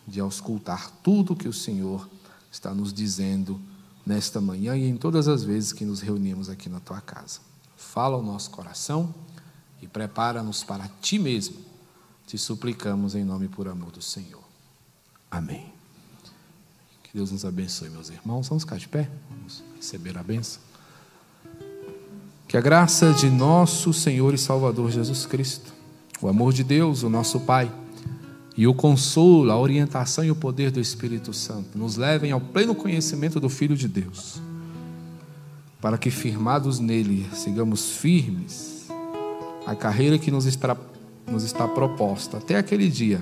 de 0.08 0.20
auscultar 0.20 0.92
tudo 1.02 1.36
que 1.36 1.48
o 1.48 1.54
Senhor 1.54 2.08
está 2.52 2.76
nos 2.76 2.94
dizendo 2.94 3.60
nesta 4.06 4.42
manhã 4.42 4.76
e 4.76 4.88
em 4.88 4.98
todas 4.98 5.28
as 5.28 5.44
vezes 5.44 5.74
que 5.74 5.86
nos 5.86 6.02
reunimos 6.02 6.50
aqui 6.50 6.70
na 6.70 6.80
tua 6.80 7.02
casa. 7.02 7.40
Fala 7.78 8.18
o 8.18 8.24
nosso 8.24 8.50
coração 8.52 9.14
e 9.82 9.88
prepara-nos 9.88 10.64
para 10.64 10.90
ti 11.02 11.20
mesmo. 11.20 11.56
Te 12.26 12.38
suplicamos 12.38 13.16
em 13.16 13.24
nome 13.24 13.48
por 13.48 13.68
amor 13.68 13.92
do 13.92 14.02
Senhor. 14.02 14.44
Amém. 15.30 15.74
Que 17.04 17.18
Deus 17.18 17.32
nos 17.32 17.44
abençoe, 17.44 17.90
meus 17.90 18.10
irmãos. 18.10 18.48
Vamos 18.48 18.64
ficar 18.64 18.78
de 18.78 18.88
pé? 18.88 19.10
Vamos 19.30 19.64
receber 19.76 20.18
a 20.18 20.24
benção. 20.24 20.62
Que 22.48 22.58
a 22.58 22.62
graça 22.62 23.14
de 23.14 23.30
nosso 23.30 23.94
Senhor 23.94 24.34
e 24.34 24.38
Salvador 24.38 24.92
Jesus 24.92 25.26
Cristo, 25.26 25.74
o 26.22 26.28
amor 26.28 26.54
de 26.54 26.64
Deus, 26.64 27.04
o 27.04 27.10
nosso 27.10 27.40
Pai, 27.40 27.72
e 28.62 28.68
o 28.68 28.76
consolo, 28.76 29.50
a 29.50 29.60
orientação 29.60 30.24
e 30.24 30.30
o 30.30 30.36
poder 30.36 30.70
do 30.70 30.80
Espírito 30.80 31.34
Santo 31.34 31.76
nos 31.76 31.98
levem 31.98 32.32
ao 32.32 32.40
pleno 32.40 32.76
conhecimento 32.76 33.40
do 33.40 33.50
Filho 33.50 33.76
de 33.76 33.88
Deus, 33.88 34.40
para 35.82 35.98
que, 35.98 36.12
firmados 36.12 36.78
nele, 36.78 37.28
sigamos 37.34 37.98
firmes 37.98 38.86
a 39.66 39.74
carreira 39.74 40.20
que 40.20 40.30
nos 40.30 40.46
está, 40.46 40.78
nos 41.26 41.44
está 41.44 41.68
proposta 41.68 42.38
até 42.38 42.56
aquele 42.56 42.88
dia 42.88 43.20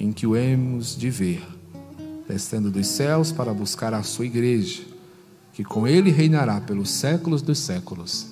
em 0.00 0.10
que 0.10 0.26
o 0.26 0.34
hemos 0.34 0.98
de 0.98 1.10
ver, 1.10 1.46
descendo 2.26 2.72
dos 2.72 2.88
céus 2.88 3.30
para 3.30 3.54
buscar 3.54 3.94
a 3.94 4.02
sua 4.02 4.26
igreja, 4.26 4.82
que 5.52 5.62
com 5.62 5.86
ele 5.86 6.10
reinará 6.10 6.60
pelos 6.60 6.90
séculos 6.90 7.40
dos 7.40 7.60
séculos. 7.60 8.26